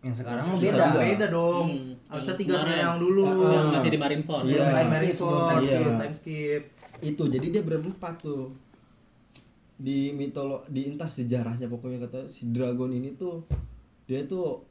[0.00, 0.82] Yang sekarang mau Bisa beda.
[0.84, 0.98] juga.
[1.00, 1.66] Beda dong.
[1.68, 1.90] Hmm.
[2.08, 2.78] Harusnya Yang tiga kemarin.
[2.80, 3.22] yang dulu.
[3.22, 4.42] Ah, Yang masih di Marineford.
[4.44, 4.62] Iya.
[4.64, 5.14] Time time
[5.62, 5.94] skip.
[5.96, 6.62] time skip.
[7.02, 8.54] itu jadi dia berempat tuh
[9.82, 13.42] di mitolo di entah sejarahnya pokoknya kata si dragon ini tuh
[14.04, 14.62] dia tuh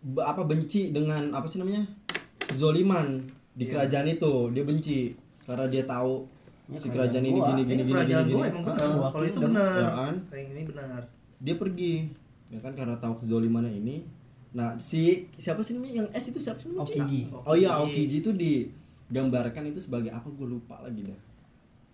[0.00, 1.82] be- apa benci dengan apa sih namanya
[2.52, 3.18] zoliman
[3.52, 5.10] di kerajaan itu dia benci
[5.42, 6.22] karena dia tahu
[6.70, 7.48] si kerajaan ini gua.
[7.50, 8.52] gini gini Ini gini kerajaan gini, gua gini.
[8.52, 8.76] emang Heeh.
[8.76, 9.08] benar gua.
[9.10, 9.74] Kalau itu benar.
[9.74, 11.00] ya kan Kayak ini benar.
[11.38, 11.92] dia pergi
[12.48, 13.96] ya kan karena tahu kezolimannya ini
[14.48, 15.02] nah si
[15.34, 16.86] siapa sih namanya yang S itu siapa sih namanya?
[16.86, 17.20] Okiji.
[17.34, 17.76] oh iya.
[17.78, 21.18] Okiji itu digambarkan itu sebagai apa gue lupa lagi dah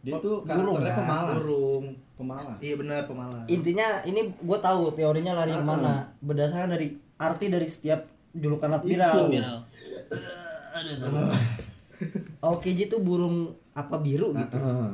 [0.05, 1.01] dia Oh, tuh burung karakternya kan?
[1.01, 1.85] pemalas Burung.
[2.15, 3.45] pemalas Iya benar pemalas.
[3.47, 5.59] intinya ini gue tahu teorinya lari Ah.
[5.59, 8.77] ke mana berdasarkan dari arti dari setiap julukan Itu.
[8.79, 9.59] admiral Viral.
[12.41, 13.37] Aokiji tuh burung
[13.73, 14.91] apa biru gitu Heeh.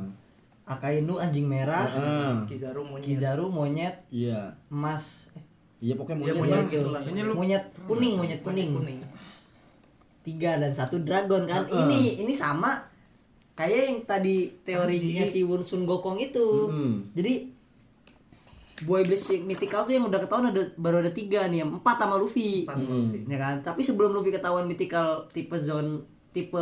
[0.63, 2.33] Akainu anjing merah Heeh.
[2.47, 3.03] Kizaru monyet.
[3.03, 5.43] Kizaru monyet iya emas eh,
[5.81, 7.01] iya pokoknya Iya, monyet, monyet gitu lah.
[7.33, 8.99] Monyet kuning monyet kuning kuning.
[10.21, 12.77] tiga dan satu dragon kan ini ini sama
[13.53, 17.11] kayak yang tadi teorinya si Wun Sun Gokong itu Mm-mm.
[17.11, 17.51] jadi
[18.81, 22.01] Boy Iblis yang mythical tuh yang udah ketahuan ada baru ada tiga nih, yang empat
[22.01, 23.13] sama Luffy, Empat Hmm.
[23.13, 23.29] Luffy.
[23.29, 23.55] ya kan?
[23.61, 26.57] Tapi sebelum Luffy ketahuan mythical tipe zone tipe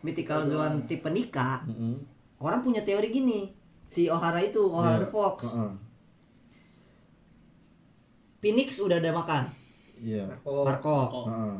[0.00, 2.00] mythical zone tipe Nika, Mm-mm.
[2.40, 3.52] orang punya teori gini,
[3.84, 5.04] si Ohara itu Ohara Iya.
[5.04, 5.72] the Fox, Heeh.
[8.38, 9.44] Phoenix udah ada makan,
[9.98, 10.62] iya Marco.
[10.62, 11.24] Marco, Oh.
[11.26, 11.56] Heeh.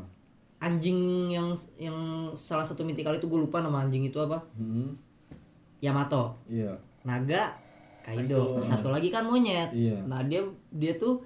[0.58, 1.96] Anjing yang yang
[2.34, 4.94] salah satu mythical itu gue lupa nama anjing itu apa, Mm-mm.
[5.78, 6.74] Yamato, iya
[7.06, 7.54] Naga,
[8.02, 8.60] Kaido, Kaido.
[8.60, 9.70] satu lagi kan monyet.
[9.70, 10.02] Iya.
[10.02, 11.22] Nah dia dia tuh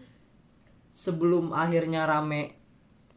[0.93, 2.53] sebelum akhirnya rame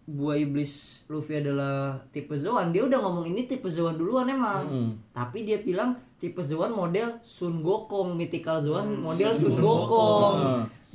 [0.05, 4.63] buah iblis Luffy adalah tipe Zoan, dia udah ngomong ini tipe Zoan duluan emang.
[4.69, 4.89] Mm-mm.
[5.11, 9.01] Tapi dia bilang tipe Zoan model Sun Gokong, mythical Zoan Hmm.
[9.03, 10.37] model Sun Sun Gokong.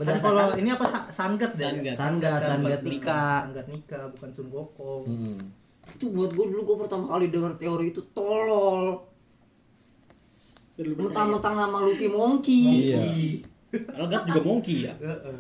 [0.01, 1.68] Berdasarkan kalau ini apa Sa- Sangat deh?
[1.68, 1.92] Sangat.
[1.92, 3.44] Sangat, Sangat Nika.
[3.44, 5.05] Sangat Nika bukan Sun Gokong.
[5.07, 5.38] Mm-mm.
[5.90, 9.05] itu buat gue dulu gue pertama kali dengar teori itu tolol.
[10.80, 12.88] Mentang-mentang nama Luffy Monkey.
[12.88, 13.03] Iya.
[13.94, 14.94] Algat juga monkey ya.
[15.05, 15.36] Heeh.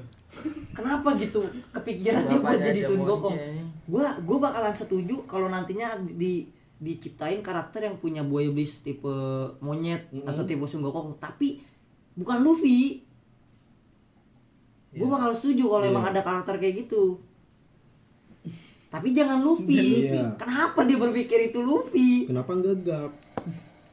[0.70, 1.42] Kenapa gitu
[1.72, 3.02] kepikiran dia buat jadi Sun.
[3.02, 3.34] Gokong?
[3.90, 6.46] gua gua bakalan setuju kalau nantinya di
[6.78, 9.10] diciptain karakter yang punya buah iblis tipe
[9.58, 10.30] monyet Mm-mm.
[10.30, 11.58] atau tipe Sun Gokong tapi
[12.14, 13.02] bukan Luffy
[14.92, 15.12] gua Iya.
[15.12, 15.90] bakal setuju kalau Iya.
[15.90, 17.18] emang ada karakter kayak gitu
[18.88, 20.34] tapi jangan Luffy Iya.
[20.34, 23.10] kenapa dia berpikir itu Luffy kenapa gegap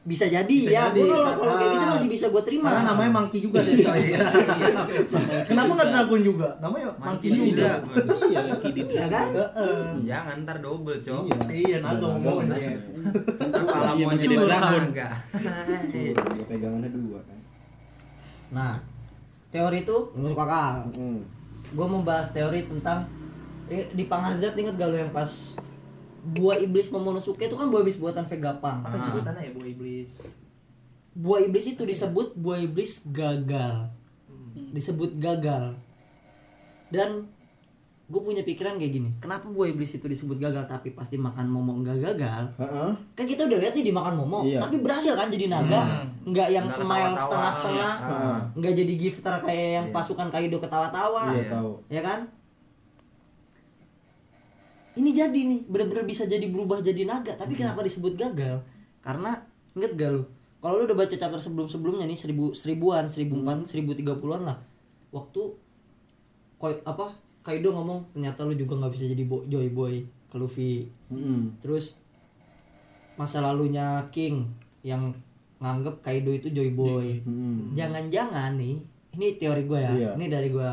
[0.00, 1.90] bisa jadi Bisa ya gua kalau kalau kayak gitu ah.
[1.92, 4.00] masih bisa gua terima Karena namanya Monkey juga deh coy.
[5.48, 6.48] Kenapa nggak Dragon juga?
[6.58, 7.70] Namanya Monkey Monkey juga.
[8.24, 9.84] Iya, di ya kan Heeh.
[10.02, 11.22] Jangan ntar double, Cok.
[11.28, 12.56] iya Iya, naga Iya, ngomong naga.
[12.56, 12.70] aja.
[13.36, 14.82] Ntar kepala Iya, monyet jadi dragon.
[15.92, 17.38] dia pegangannya dua kan
[18.48, 18.74] nah
[19.48, 21.20] teori itu masuk akal Mm.
[21.74, 23.08] gue mau bahas teori tentang
[23.68, 25.28] eh, di Pangazat inget gak lo yang pas
[26.24, 28.84] buah iblis Momonosuke itu kan buah iblis buatan Vegapunk.
[28.84, 30.10] Apa sebutannya ya, buah iblis?
[31.14, 33.88] Buah iblis itu disebut buah iblis gagal.
[34.74, 35.78] Disebut gagal.
[36.92, 37.30] Dan
[38.08, 41.76] gue punya pikiran kayak gini, kenapa buah iblis itu disebut gagal tapi pasti makan momo
[41.84, 42.44] nggak gagal?
[42.56, 42.90] Heeh.
[43.12, 44.64] Kan kita udah lihat nih dimakan momo, Iya.
[44.64, 48.36] tapi berhasil kan jadi naga, nggak yang Nggak smile setengah-setengah, Heeh.
[48.56, 49.94] nggak jadi gifter kayak yang Iya.
[49.94, 51.36] pasukan Kaido ketawa-tawa.
[51.36, 51.52] Iya Iya.
[51.52, 51.72] tahu.
[51.92, 52.20] ya kan
[54.98, 58.58] ini jadi nih bener-bener bisa jadi berubah jadi naga tapi kenapa disebut gagal
[58.98, 59.46] karena
[59.78, 60.22] inget gak lu
[60.58, 64.58] kalau lu udah baca chapter sebelum-sebelumnya nih seribu seribuan seribu empat seribu tiga puluhan lah
[65.14, 65.54] waktu
[66.58, 67.14] koi apa
[67.48, 69.94] Kaido ngomong ternyata lu juga nggak bisa jadi bo- Joy Boy
[70.26, 71.56] ke Luffy Mm-mm.
[71.58, 71.96] terus
[73.14, 74.44] masa lalunya King
[74.82, 75.16] yang
[75.58, 77.72] nganggep Kaido itu Joy Boy Mm-mm.
[77.72, 78.76] jangan-jangan nih
[79.10, 80.10] ini teori gue ya Iya.
[80.14, 80.70] ini dari gue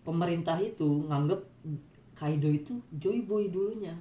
[0.00, 1.40] pemerintah itu nganggep
[2.12, 3.94] Kaido itu Joy Boy dulunya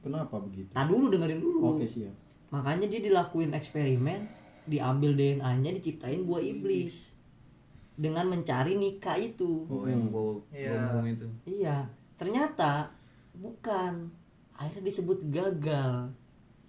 [0.00, 0.66] Kenapa begitu?
[0.68, 2.10] tak dulu dengerin dulu Oke siap.
[2.48, 4.26] makanya dia dilakuin eksperimen
[4.64, 7.11] diambil DNA-nya diciptain buah iblis
[7.94, 10.76] dengan mencari Nika itu Oh, yang bau Iya.
[10.90, 11.26] bumbung itu.
[11.44, 11.84] iya
[12.14, 12.88] ternyata
[13.32, 14.08] bukan
[14.52, 16.08] akhirnya disebut gagal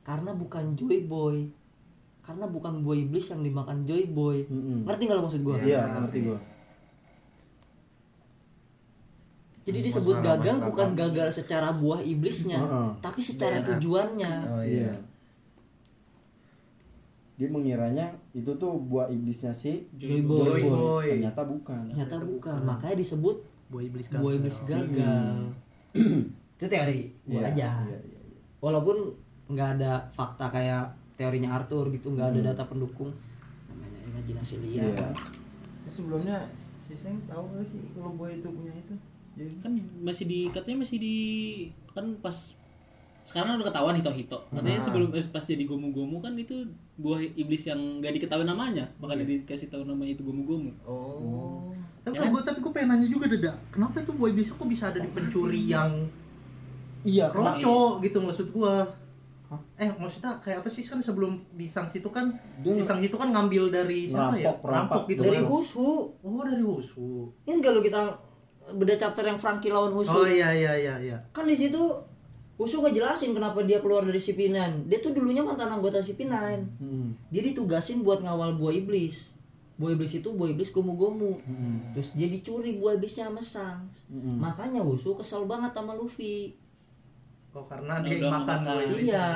[0.02, 1.48] karena bukan Joy Boy
[2.20, 4.84] karena bukan buah iblis yang dimakan Joy Boy Mm-mm.
[4.84, 6.40] ngerti nggak lo maksud gue Iya, ngerti gua.
[9.64, 12.90] Jadi disebut gagal bukan gagal secara buah iblisnya, Heeh.
[13.00, 13.68] tapi secara DNA.
[13.70, 14.34] tujuannya.
[14.46, 14.92] Oh Iya.
[17.44, 20.48] Dia mengiranya itu tuh buah iblisnya si Joy Boy.
[20.48, 21.08] Joy Boy.
[21.12, 21.84] Ternyata bukan.
[21.90, 23.38] Ternyata bukan, makanya disebut
[23.68, 24.22] Buah iblis gagal.
[24.22, 25.36] buah iblis gagal.
[26.56, 27.70] Itu teori gua Iya, aja.
[27.84, 28.40] Iya, iya, iya.
[28.58, 28.96] Walaupun
[29.46, 32.48] nggak ada fakta kayak teorinya Arthur gitu, nggak ada Hmm.
[32.48, 33.12] data pendukung.
[33.68, 34.88] Namanya imajinasi liar.
[34.88, 35.10] Iya.
[35.84, 36.48] Terus sebelumnya
[36.80, 38.96] si Seng tahu gak sih kalau boy itu punya itu?
[39.34, 41.16] Jadi kan masih di katanya masih di
[41.90, 42.56] kan pas
[43.24, 44.38] sekarang udah ketahuan Hito Hito.
[44.48, 44.84] Katanya Nah.
[44.84, 49.24] sebelum eh, pas jadi Gomu Gomu kan itu buah iblis yang nggak diketahui namanya, makanya
[49.24, 50.72] dikasih tahu namanya itu Gomu Gomu.
[50.84, 51.72] Oh.
[52.02, 52.30] Tapi Ya kan?
[52.30, 55.08] gue tapi gue pengen nanya juga Dada, kenapa itu buah iblis kok bisa ada di
[55.08, 56.04] pencuri yang
[57.02, 58.88] Iya, roco gitu maksud gua?
[59.76, 63.16] Eh maksudnya kayak apa sih kan sebelum di sanksi itu kan Dia si sanksi itu
[63.16, 64.50] kan ngambil dari siapa ya?
[64.50, 65.02] Ngerampok, perampok.
[65.08, 65.46] gitu Dari kan.
[65.46, 65.90] Husu.
[66.18, 67.28] Oh dari Husu.
[67.44, 68.02] Ini enggak lo kita
[68.74, 70.10] beda chapter yang Frankie lawan Husu.
[70.12, 71.18] Oh iya iya iya iya.
[71.30, 71.78] Kan di situ
[72.64, 74.88] Husu ngejelasin kenapa dia keluar dari CP9.
[74.88, 76.32] Dia tuh dulunya mantan anggota CP9.
[76.80, 77.12] Hmm.
[77.28, 79.36] Dia ditugasin buat ngawal buah iblis.
[79.76, 81.44] Buah iblis itu buah iblis gomu-gomu.
[81.44, 81.92] Hmm.
[81.92, 83.92] Terus dia dicuri buah iblisnya sama Sans.
[84.08, 84.40] Hmm.
[84.40, 86.56] Makanya Husu kesel banget sama Luffy.
[87.52, 88.58] Oh karena Udah dia makan makan.
[88.64, 89.04] buah iblis.
[89.04, 89.28] Iya.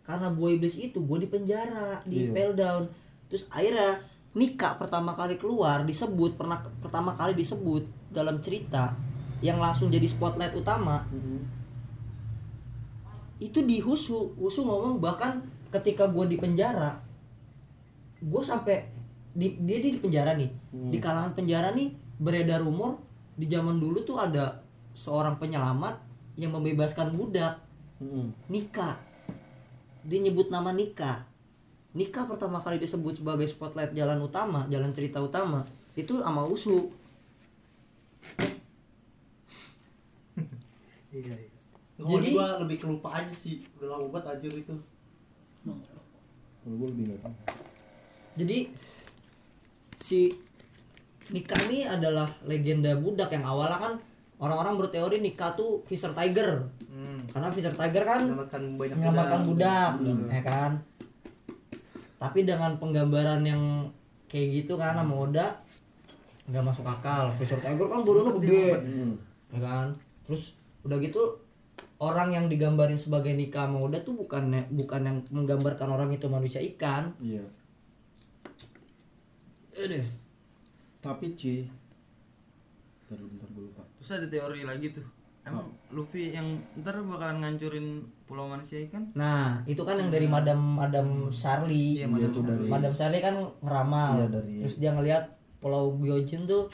[0.00, 2.32] Karena buah iblis itu gue di penjara, di Iya.
[2.32, 2.82] pell down.
[3.28, 4.00] Terus akhirnya
[4.32, 8.92] Nika pertama kali keluar disebut pernah pertama kali disebut dalam cerita
[9.40, 11.40] yang langsung jadi spotlight utama Hmm.
[13.38, 14.34] Itu di Husu.
[14.38, 17.02] Husu ngomong bahkan ketika gue di penjara
[18.16, 18.80] gue sampai
[19.36, 20.50] di, dia di penjara nih.
[20.72, 20.90] Hmm.
[20.90, 22.96] Di kalangan penjara nih beredar rumor
[23.36, 24.64] di zaman dulu tuh ada
[24.96, 26.00] seorang penyelamat
[26.40, 27.66] yang membebaskan budak
[27.96, 28.28] Hmm.
[28.52, 29.00] Nika
[30.04, 31.24] dia nyebut nama Nika
[31.96, 35.64] Nika pertama kali disebut sebagai spotlight jalan utama jalan cerita utama
[35.96, 36.92] itu sama Usu
[41.16, 41.55] Iya iya.
[41.96, 43.64] Jadi- Jadi gua lebih kelupa aja sih.
[43.74, 44.74] Udah lama banget anjir itu.
[45.64, 47.34] Kalau gue lebih nggak tahu.
[48.36, 48.58] jadi
[49.96, 50.28] si
[51.28, 53.92] Nika ini adalah legenda budak yang awalnya kan
[54.36, 57.24] orang-orang berteori Nika tuh Fisher Tiger Hmm.
[57.26, 60.28] karena Fisher Tiger kan Menyelamatkan banyak menyelamatkan budak Hmm.
[60.28, 60.72] ya kan
[62.16, 63.88] tapi dengan penggambaran yang
[64.26, 65.46] kayak gitu kan sama Oda
[66.44, 69.12] nggak masuk akal Fisher Tiger kan badannya gede Hmm.
[69.48, 69.86] ya kan
[70.22, 71.40] terus udah gitu
[71.96, 77.12] orang yang digambarin sebagai nikah Oda tuh bukan bukan yang menggambarkan orang itu manusia ikan
[77.18, 77.44] Iya.
[79.76, 80.06] Aduh.
[80.98, 81.68] Tapi Ci.
[83.06, 83.82] Bentar, bentar gue lupa.
[83.96, 85.06] Terus ada teori lagi tuh.
[85.46, 89.06] Emang Luffy yang ntar bakalan ngancurin pulau manusia ikan?
[89.14, 93.38] nah itu kan yang dari Madam Madam Charlie Iya, Iya tuh dari Madam Charlie kan
[93.62, 95.22] ngeramal Iya, dari- terus dia ngelihat
[95.62, 96.66] Pulau Gyojin tuh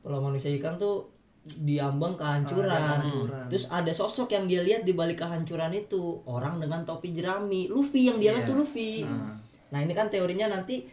[0.00, 1.04] Pulau manusia ikan tuh
[1.44, 2.72] diambang kehancuran.
[2.72, 3.44] Ah, kehancuran.
[3.46, 8.08] Terus ada sosok yang dia lihat di balik kehancuran itu, orang dengan topi jerami, Luffy
[8.08, 8.50] yang dia lihat Iya.
[8.50, 9.04] tuh Luffy.
[9.04, 9.36] Nah.
[9.68, 10.88] Nah, ini kan teorinya nanti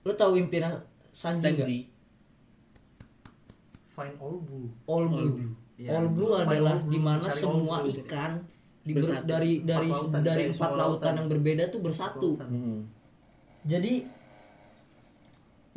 [0.00, 0.64] Lo tahu impian
[1.10, 1.60] Sanji nggak?
[1.60, 1.78] Sanji.
[3.86, 4.68] Find all blue.
[4.86, 5.52] All blue.
[5.82, 7.92] All blue adalah all blue, di mana cari all semua blue.
[8.00, 8.32] ikan
[8.80, 11.12] di ber- dari dari Empat lautan, dari empat lautan lautan.
[11.14, 12.28] yang berbeda tuh bersatu.
[12.32, 12.48] Lautan.
[12.48, 12.80] Hmm.
[13.62, 13.92] Jadi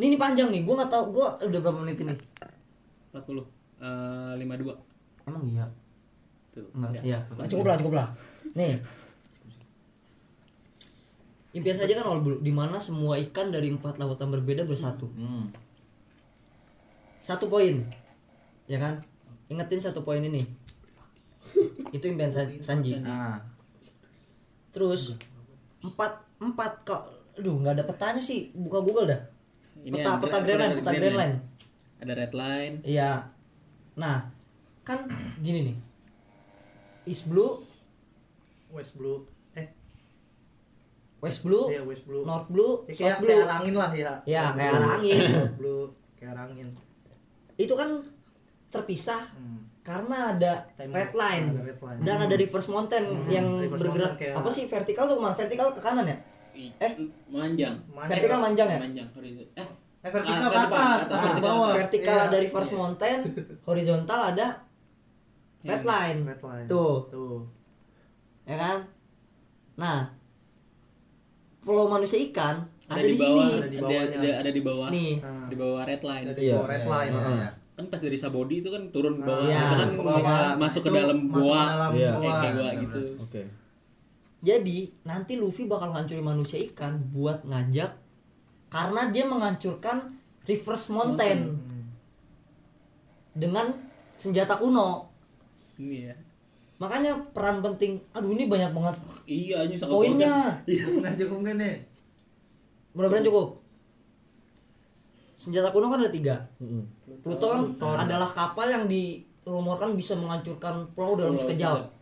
[0.03, 2.11] ini, ini panjang nih, gua nggak tahu gua udah berapa menit ini.
[3.15, 3.47] 40.
[3.79, 4.75] Eh 52.
[5.23, 5.63] Emang iya?
[6.51, 6.67] Tuh.
[6.75, 6.99] Enggak.
[6.99, 7.01] Ya.
[7.07, 7.19] Iya.
[7.39, 8.07] Nah, cukup lah, cukup lah.
[8.51, 8.75] Nih.
[11.55, 15.07] Impian saja kan all blue, di mana semua ikan dari empat lautan berbeda bersatu.
[15.15, 15.47] Hmm.
[17.23, 17.79] Satu poin,
[18.67, 18.99] ya kan?
[19.47, 20.43] Ingetin satu poin ini.
[21.95, 22.99] Itu impian San- Sanji.
[22.99, 23.37] Nah,
[24.73, 25.13] Terus
[25.85, 27.01] empat empat kok,
[27.37, 28.49] aduh nggak ada petanya sih.
[28.57, 29.21] Buka Google dah.
[29.83, 30.91] Ini Peta peta ada Grand Line, peta.
[30.93, 31.35] Grand Line.
[31.99, 32.75] Ada red line.
[32.83, 33.11] Iya.
[33.95, 34.17] Nah,
[34.81, 34.99] kan
[35.37, 35.77] gini nih.
[37.05, 37.59] East Blue,
[38.69, 39.27] West blue.
[39.53, 39.67] Eh,
[41.19, 42.23] West Blue, iya West blue.
[42.23, 43.29] North Blue, Ya, kayak South Blue.
[43.29, 44.13] kayak arah angin lah ya.
[44.25, 44.71] Ya, kayak blue.
[44.73, 45.19] arah angin.
[45.53, 46.67] Blue, kayak arah angin.
[47.55, 47.89] Itu kan
[48.69, 49.69] terpisah Hmm.
[49.79, 51.99] karena ada Time- red line ada red line.
[52.01, 55.35] dan ada reverse mountain yang reverse bergerak mountain kayak- apa sih vertikal tuh ke mana
[55.35, 56.17] vertikal ke kanan ya
[56.77, 56.93] Eh?
[57.27, 57.75] manjang.
[57.89, 58.41] Vertikal ya?
[58.41, 59.47] manjang ya Manjang horizon.
[59.53, 59.67] Eh,
[59.99, 61.33] Eh, vertikal Ah, ke atas, ke atas depan.
[61.33, 61.71] ke bawah.
[61.73, 62.25] vertikal Iya.
[62.25, 63.19] ada reverse mountain
[63.67, 64.47] horizontal ada
[65.63, 66.65] red line Red line.
[66.65, 66.95] Tuh.
[67.07, 67.37] Tuh.
[68.43, 68.77] ya kan
[69.73, 70.11] nah
[71.59, 74.17] pulau manusia ikan ada, ada, di, di bawah, sini Ada di ada, bawahnya.
[74.19, 74.87] ada, ada di bawah.
[74.91, 76.23] nih Nah, Di bawah red line.
[76.25, 77.11] ada di Iya, bawah red iya, line.
[77.13, 77.23] iya.
[77.23, 79.47] Nah, Kan pas dari Sabodi itu kan turun ke bawah.
[79.47, 79.63] Iya.
[79.63, 80.49] Itu kan ke bawah.
[80.59, 81.61] masuk ke dalam masuk ke gua.
[81.65, 82.09] dalam Iya.
[82.11, 82.19] gua.
[82.19, 83.01] Kayak kayak gua gitu.
[83.17, 83.41] Oke.
[84.43, 87.95] Jadi nanti Luffy bakal ngancurin manusia ikan buat ngajak
[88.67, 90.11] karena dia menghancurkan
[90.43, 91.87] reverse mountain Hmm.
[93.33, 93.71] dengan
[94.13, 95.07] senjata kuno
[95.75, 96.15] Ini ya.
[96.75, 100.35] makanya peran penting aduh ini banyak banget Iya ini sangat poinnya
[100.65, 101.75] iya nggak cukup kan nih?
[102.91, 103.47] mudah-mudahan cukup
[105.33, 106.83] senjata kuno kan ada tiga Hmm.
[107.21, 107.95] Pluto kan Pluton.
[107.97, 111.92] adalah kapal yang dirumorkan bisa menghancurkan pulau dalam sekejap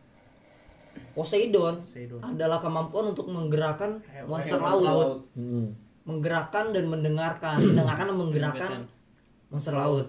[1.11, 2.19] Poseidon Poseidon.
[2.23, 5.19] adalah kemampuan untuk menggerakkan He- monster hewan laut, laut.
[5.35, 5.67] Hmm.
[6.01, 8.79] menggerakkan dan mendengarkan mendengarkan dan menggerakkan
[9.47, 10.07] monster laut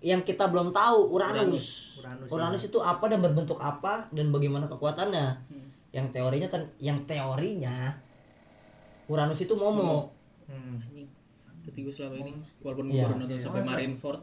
[0.00, 1.98] yang kita belum tahu Uranus.
[1.98, 2.68] Uranus, Uranus, ya.
[2.70, 5.26] itu apa dan berbentuk apa dan bagaimana kekuatannya.
[5.50, 5.66] Hmm.
[5.90, 7.96] Yang teorinya ten- yang teorinya
[9.08, 10.12] Uranus itu Momo.
[10.46, 10.78] Hmm.
[10.78, 10.95] Anjing.
[11.66, 13.04] Berarti gue selama ini walaupun gue Iya.
[13.10, 14.20] baru nonton sampai Marineford.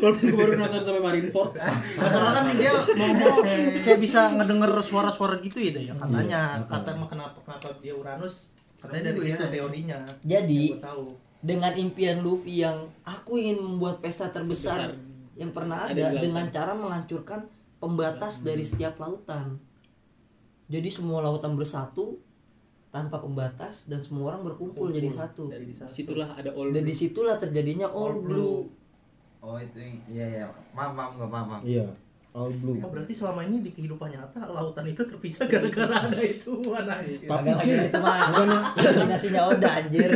[0.00, 1.50] Walaupun gue baru nonton sampai Marineford.
[1.92, 3.36] Soalnya kan dia ngomong
[3.84, 6.40] kayak bisa ngedenger suara-suara gitu ya Day, ya katanya.
[6.64, 8.48] Kata mah kenapa kenapa dia Uranus?
[8.80, 9.98] Katanya dari situ teorinya.
[10.22, 11.04] Jadi tahu.
[11.40, 14.96] dengan impian Luffy yang aku ingin membuat pesta terbesar Besar.
[15.34, 17.44] yang pernah Ada ada, dengan cara menghancurkan
[17.76, 19.60] pembatas dari setiap lautan.
[20.64, 22.16] Jadi semua lautan bersatu
[22.94, 25.50] tanpa pembatas dan semua orang berkumpul jadi satu.
[25.50, 25.90] Dan Jadi satu.
[25.90, 26.86] situlah ada all Dan blue.
[26.86, 28.58] di situlah terjadinya all All blue.
[29.40, 29.76] Oh itu
[30.06, 30.46] iya iya.
[30.70, 31.46] Maaf maaf nggak maaf.
[31.50, 31.62] maaf.
[31.64, 31.90] Iya.
[32.32, 32.78] All blue.
[32.78, 37.26] Oh berarti selama ini di kehidupan nyata lautan itu terpisah gara-gara ada itu anjir.
[37.26, 38.18] Tapi cuy, itu mah
[38.72, 40.10] imajinasinya Oda anjir.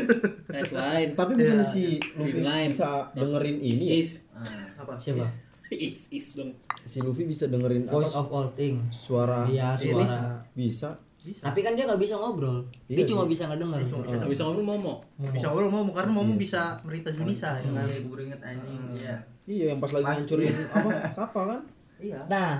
[0.48, 1.10] Red line.
[1.12, 1.66] tapi bukan Iya.
[1.66, 3.94] si Luffy bisa dengerin Is ini ya?
[3.96, 4.46] is Ah.
[4.78, 4.92] Apa?
[4.96, 5.26] Siapa?
[5.68, 6.54] is is dong.
[6.80, 8.80] si Luffy bisa dengerin Voice apa of all things.
[8.88, 10.42] suara Iya, suara.
[10.52, 10.90] bisa.
[11.28, 11.42] Bisa.
[11.44, 12.64] Tapi kan dia nggak bisa ngobrol.
[12.88, 13.30] Dia Iya cuma sih.
[13.36, 13.78] bisa ngedenger.
[13.78, 14.94] Dia cuma bisa Gak bisa ngobrol Momo.
[15.28, 16.36] bisa ngobrol mau karena mau Iya.
[16.40, 17.84] bisa merita Junisa ya kan.
[17.84, 18.80] Iya gue inget anjing.
[18.96, 19.14] Iya.
[19.44, 20.64] iya yang pas lagi ngancurin iya.
[20.72, 21.60] apa kapal kan
[21.98, 22.20] Iya.
[22.30, 22.50] Nah,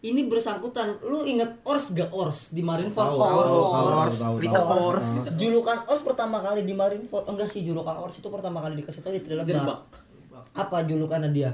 [0.00, 0.88] ini bersangkutan.
[1.04, 2.96] Lu inget Ors gak Ors di Marineford?
[2.96, 3.52] Tahu, Ors.
[3.52, 4.14] Ors.
[4.40, 4.60] Rita.
[4.62, 5.08] Ors.
[5.36, 7.28] Julukan Ors pertama kali di Marineford.
[7.28, 9.80] Oh, enggak sih, julukan Ors itu pertama kali dikasih tahu di Trilebak.
[10.56, 11.52] Apa julukannya dia?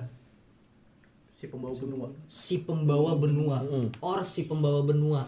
[1.35, 2.09] Si pembawa benua.
[2.31, 3.59] Si pembawa benua.
[3.67, 3.89] Mm.
[3.99, 5.27] Ors si pembawa benua.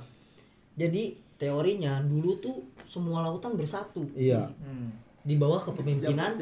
[0.78, 4.92] Jadi teorinya dulu tuh semua lautan bersatu iya Hmm.
[5.20, 6.36] di bawah kepemimpinan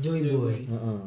[0.00, 0.64] Joy Boy.
[0.64, 1.00] Heeh.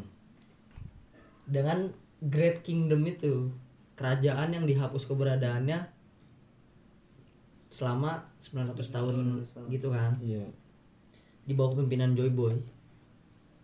[1.45, 3.49] dengan Great Kingdom itu
[3.93, 5.79] kerajaan yang dihapus keberadaannya
[7.69, 9.15] selama 900 tahun
[9.67, 10.45] gitu kan iya
[11.43, 12.55] di bawah kepemimpinan Joy Boy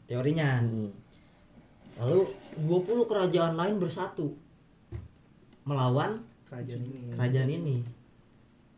[0.06, 0.92] teorinya Mm-mm.
[1.96, 2.22] lalu
[2.60, 4.34] 20 kerajaan lain bersatu
[5.64, 7.14] melawan kerajaan ini.
[7.14, 7.78] kerajaan ini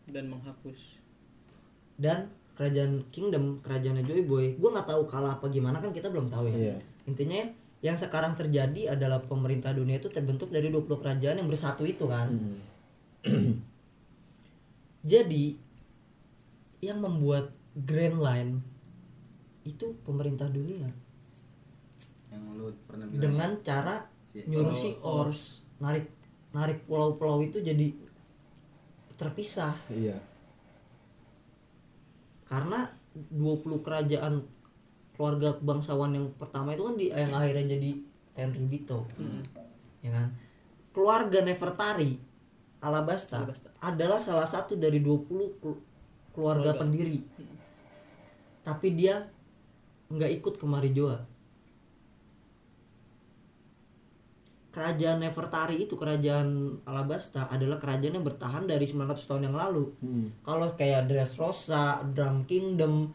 [0.08, 1.02] dan menghapus.
[1.96, 6.28] dan kerajaan Kingdom kerajaannya Joy Boy gue nggak tahu kalah apa gimana kan kita belum
[6.28, 6.78] tahu ya Iya.
[7.06, 7.40] intinya
[7.80, 12.32] yang sekarang terjadi adalah pemerintah dunia itu terbentuk dari 20 kerajaan yang bersatu itu kan
[12.32, 12.58] Mm.
[15.04, 15.46] jadi
[16.80, 18.52] yang membuat Grand Line
[19.64, 20.88] itu pemerintah dunia
[22.28, 23.22] Yang lu pernah bilang.
[23.22, 23.96] dengan cara
[24.28, 24.94] Si- nyuruh si.
[25.00, 25.42] Ors
[25.78, 26.08] narik
[26.52, 27.92] narik pulau-pulau itu jadi
[29.16, 29.76] terpisah.
[29.90, 30.20] Iya.
[32.46, 32.86] Karena
[33.16, 34.44] 20 kerajaan
[35.16, 37.92] keluarga bangsawan yang pertama itu kan di yang akhirnya jadi
[38.36, 39.08] Tenryubito
[40.04, 40.28] ya kan?
[40.92, 42.20] Keluarga Nefertari
[42.84, 43.72] Alabasta, Alabasta.
[43.80, 45.24] adalah salah satu dari 20
[45.58, 45.82] kelu-
[46.36, 46.82] keluarga, Keluarga.
[46.84, 47.24] pendiri.
[48.62, 49.24] Tapi dia
[50.12, 51.18] nggak ikut ke Marijoa
[54.76, 60.44] kerajaan Nefertari itu kerajaan Alabasta adalah kerajaan yang bertahan dari 900 tahun yang lalu Mm.
[60.44, 63.08] kalau kayak Dressrosa, Drum Kingdom,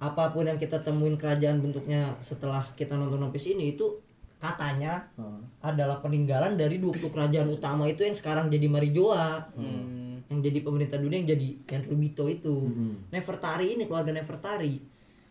[0.00, 4.00] apa pun yang kita temuin kerajaan bentuknya setelah kita nonton One Piece ini itu
[4.40, 5.36] katanya Ah.
[5.60, 10.24] adalah peninggalan dari 20 kerajaan utama itu yang sekarang jadi Marijoa, Hmm.
[10.32, 12.56] yang jadi pemerintah dunia yang jadi yang Rubito itu.
[12.64, 13.12] Mm-mm.
[13.12, 14.80] Nefertari ini keluarga Nefertari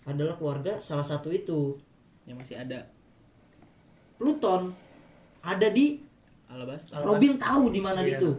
[0.05, 1.81] adalah keluarga salah satu itu.
[2.29, 2.79] Yang masih ada
[4.19, 4.75] Pluton
[5.41, 6.01] ada di
[6.45, 6.97] Alabasta.
[6.99, 8.17] Robin tahu di mana Iya.
[8.17, 8.29] itu.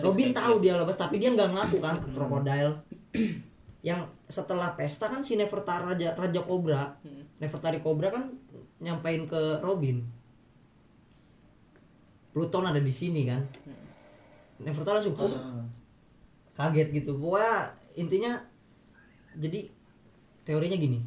[0.00, 2.74] Robin spek- tahu dia Alabasta tapi dia nggak ngaku kan ke Crocodile.
[3.88, 7.26] yang setelah pesta kan si Nefertari Raja Raja Cobra, Hmm.
[7.36, 8.32] Nefertari Cobra kan
[8.78, 10.00] nyampein ke Robin.
[12.32, 13.44] Pluton ada di sini kan.
[14.58, 15.32] Nefertari langsung "Oh,"
[16.54, 17.18] kaget gitu.
[17.18, 18.32] Pokoknya intinya
[19.34, 19.68] jadi
[20.42, 20.98] teorinya gini.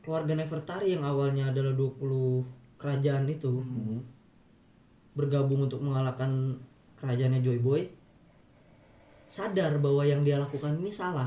[0.00, 2.46] Keluarga Nefertari yang awalnya adalah 20
[2.86, 3.98] kerajaan itu Mm.
[5.12, 6.54] bergabung untuk mengalahkan
[6.94, 7.82] kerajaannya Joy Boy
[9.26, 11.26] sadar bahwa yang dia lakukan ini salah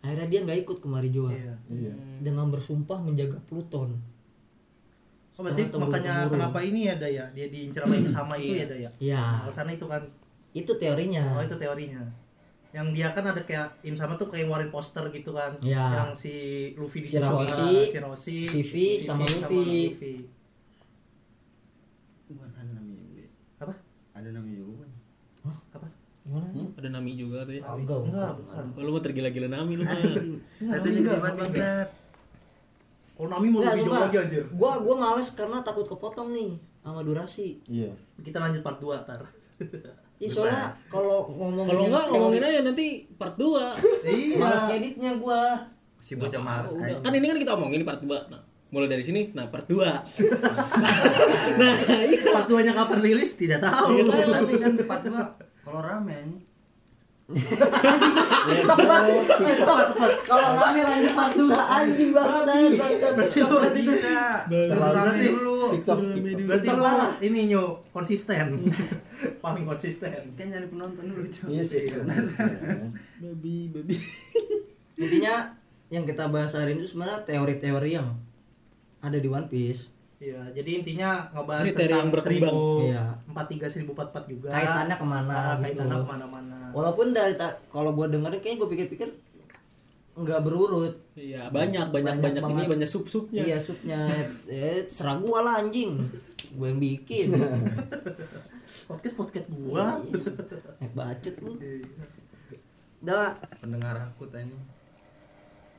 [0.00, 1.54] akhirnya dia nggak ikut ke Marijoa Iya.
[1.66, 1.94] Iya.
[2.20, 3.96] dengan bersumpah menjaga Pluton
[5.34, 6.30] Oh, berarti makanya temurun-temurun.
[6.30, 7.24] kenapa ini ya Daya?
[7.34, 8.90] Dia diincar sama yang sama itu ya Daya.
[9.02, 10.02] ya Alasannya itu kan.
[10.54, 11.98] itu teorinya Oh, itu teorinya.
[12.74, 15.54] Yang dia kan ada kayak Im sama tuh kayak ngeluarin poster gitu kan.
[15.62, 16.02] Ya.
[16.02, 16.34] Yang si
[16.74, 20.26] Luffy Si ditusuk, Roshi, ah, si Roshi, Vivi, sama Luffy.
[22.34, 23.24] Bukan ada namanya juga.
[23.62, 23.74] Apa?
[24.18, 24.90] Ada namanya juga bukan?
[25.70, 25.86] Apa?
[26.24, 26.48] gimana
[26.80, 27.62] Ada Nami juga tuh ya.
[27.68, 28.64] Oh, enggak Enggak, bukan.
[28.74, 29.94] Oh, lu mau tergila-gila Nami lu mah.
[29.94, 31.58] Enggak, Satu Nami jadi enggak, mana Nami
[33.28, 34.44] Nami mau lebih jauh lagi anjir.
[34.58, 37.94] gua gua males karena takut kepotong nih sama durasi Iya.
[38.18, 39.22] Kita lanjut part 2 tar.
[40.22, 43.74] Ih, soalnya kalau ngomongin Kalau enggak ngomongin aja nanti part 2.
[44.06, 44.38] Iya.
[44.38, 45.66] males ngeditnya gua
[45.98, 46.70] Si bocah males.
[47.02, 48.30] Kan ini kan kita omongin part 2.
[48.30, 49.78] Nah, mulai dari sini nah part 2
[52.34, 54.02] Part 2-nya kapan rilis tidak tahu.
[54.06, 55.14] Tapi kan part 2
[55.64, 56.36] kalau rame ini.
[57.24, 59.00] Tepat,
[59.64, 60.12] tepat.
[60.28, 63.06] Kalau rame lanjut part 2 anjing bangsa.
[63.16, 63.80] Berarti lu Berarti.
[64.44, 66.44] Terlalu rame berarti.
[66.44, 66.84] Berarti lu
[67.24, 68.68] ini nyu konsisten.
[69.40, 70.12] Paling konsisten.
[70.36, 71.48] Kan nyari penonton dulu, Cok.
[71.48, 71.88] Iya sih.
[73.24, 73.96] babi babi
[75.00, 75.56] Intinya
[75.88, 78.20] yang kita bahas hari ini itu sebenarnya teori-teori yang
[79.00, 79.93] ada di One Piece.
[80.24, 82.56] Iya, jadi intinya ngebahas yang tentang berkembang.
[82.80, 83.04] Iya.
[83.28, 84.48] 1043 1044 juga.
[84.48, 85.62] Kaitannya ke mana Ah, gitu.
[85.68, 86.56] kaitannya ke mana-mana.
[86.72, 89.08] Walaupun dari ta- kalau gua dengerin kayaknya gua pikir-pikir
[90.14, 90.94] nggak berurut.
[91.12, 93.98] iya banyak banyak Banyak banyak, ini banyak sup supnya Iya supnya
[94.48, 96.08] eh serah gua lah anjing.
[96.54, 97.34] Gua yang bikin.
[98.88, 100.00] Podcast podcast gua.
[100.78, 101.52] Eh bacot lu.
[101.58, 101.84] Iya.
[103.02, 104.56] Udah Pendengar aku tanya.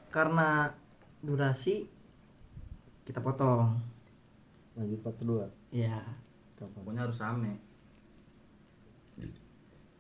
[0.07, 0.69] karena
[1.19, 1.89] durasi
[3.01, 3.94] kita potong.
[4.75, 5.45] Lanjut part kedua.
[5.71, 6.03] Iya.
[6.55, 6.71] Kapan?
[6.83, 7.53] Pokoknya harus rame.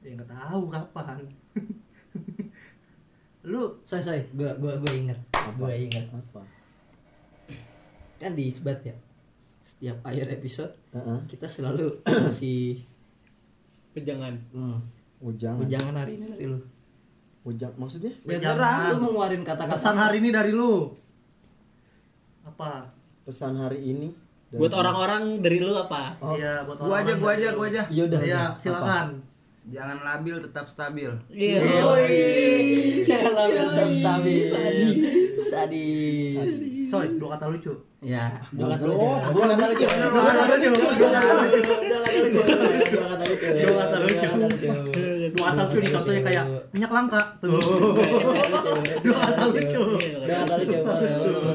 [0.05, 1.17] Ya nggak tahu kapan.
[3.49, 5.19] Lu Say say, gua gua gua ingat.
[5.57, 6.05] Gua ingat.
[6.11, 6.41] Apa?
[8.19, 8.95] Kan di isbat ya.
[9.65, 11.19] Setiap akhir episode Heeh.
[11.27, 11.99] kita selalu
[12.29, 12.79] kasih
[13.91, 14.77] pejangan hmm,
[15.23, 15.55] Ujang.
[15.59, 16.59] ujangan hari ini dari lu.
[17.45, 18.11] Ujang maksudnya?
[18.23, 18.55] Ya Ujangan.
[18.59, 19.73] terserah lu mau ngeluarin kata-kata.
[19.77, 20.95] pesan hari ini dari lu.
[22.45, 22.89] Apa?
[23.25, 24.24] Pesan hari ini
[24.55, 26.15] buat orang-orang dari lu apa?
[26.23, 26.35] Oh.
[26.35, 26.89] Iya, buat orang.
[26.89, 27.83] Gua aja, gua aja, gua aja.
[27.91, 28.19] Iya udah.
[28.23, 29.07] Iya, silakan.
[29.65, 31.09] Jangan labil tetap stabil.
[31.33, 31.57] Iya.
[33.01, 34.45] Jangan labil tetap stabil.
[34.45, 36.37] Sadis.
[36.37, 36.85] Sadis.
[36.85, 37.73] Soy, dua kata lucu.
[38.05, 38.45] Iya.
[38.53, 39.01] dua kata lucu.
[39.09, 39.85] Dua kata lucu.
[39.89, 40.69] Dua kata lucu.
[40.69, 41.61] Dua kata lucu.
[41.65, 43.47] Dua kata lucu.
[43.49, 43.95] Dua kata
[44.45, 44.69] lucu.
[45.33, 47.57] Dua kata lucu contohnya kayak minyak langka tuh.
[49.01, 49.81] Dua kata lucu.
[49.97, 50.77] Dua kata lucu.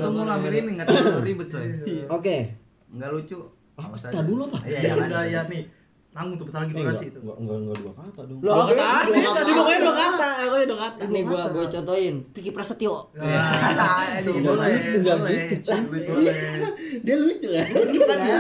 [0.03, 0.91] Tunggu ngambil ini enggak
[1.23, 1.71] ribet, Soy.
[2.11, 2.37] Oke.
[2.91, 3.39] Enggak lucu.
[3.75, 4.21] Ah, pasti aja.
[4.21, 4.59] dulu apa?
[4.63, 5.07] Iya, Ya jangan.
[5.07, 5.63] udah ya nih.
[6.11, 7.21] Nanggung tuh bentar lagi Eh, enggak, itu.
[7.23, 8.39] enggak, enggak, enggak dua kata dong.
[8.43, 8.73] Apa?
[8.75, 12.15] kata tadi pokoknya dua kata aku dua kata Ini gua gua contohin.
[12.29, 12.95] Piki Prasetyo.
[13.15, 13.31] Nah,
[14.19, 15.43] itu Enggak boleh, enggak boleh.
[15.55, 15.71] gitu,
[17.01, 18.39] dia lucu kan Lucu kan ya?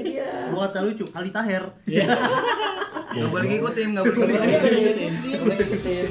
[0.00, 0.28] Dia.
[0.48, 1.64] Dua kata lucu, Ali Taher.
[3.10, 5.10] Enggak boleh ngikutin, enggak boleh Dia ngikutin.
[5.10, 6.06] ngikutin, boleh ngikutin.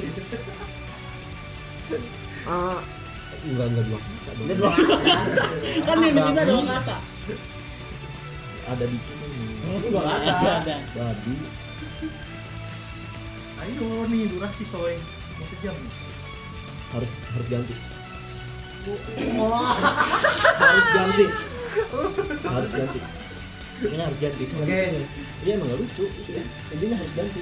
[2.42, 2.78] Ah,
[3.42, 4.30] enggak enggak dua kata.
[4.38, 5.44] Dia dua kata.
[5.80, 6.96] kan yang diminta dua kata
[8.70, 9.26] Ada di sini.
[9.90, 10.50] Dua kata.
[10.62, 11.34] ada Babi.
[13.60, 14.94] Ayo nih durasi soy.
[15.36, 15.74] Mau sejam.
[15.74, 15.94] nih.
[16.94, 17.74] Harus harus ganti.
[20.62, 21.24] harus ganti.
[22.46, 23.00] harus ganti.
[23.80, 24.44] Ini harus ganti.
[24.54, 24.82] Oke.
[25.42, 26.04] Iya emang gak lucu.
[26.06, 26.44] Sudah.
[26.70, 27.40] Intinya harus ganti.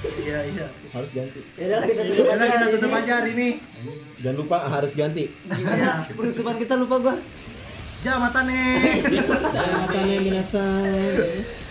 [0.00, 0.66] Iya, iya.
[0.92, 1.40] Harus ganti.
[1.56, 2.52] Ya udah kita tutup Udah aja.
[2.52, 3.00] kita tutup ini.
[3.00, 3.48] aja hari ini.
[4.20, 5.24] Jangan lupa harus ganti.
[5.44, 6.04] Gimana?
[6.12, 7.14] Penutupan kita lupa gua.
[8.02, 9.26] じゃあまたね じゃあ
[9.86, 11.69] またね皆さん。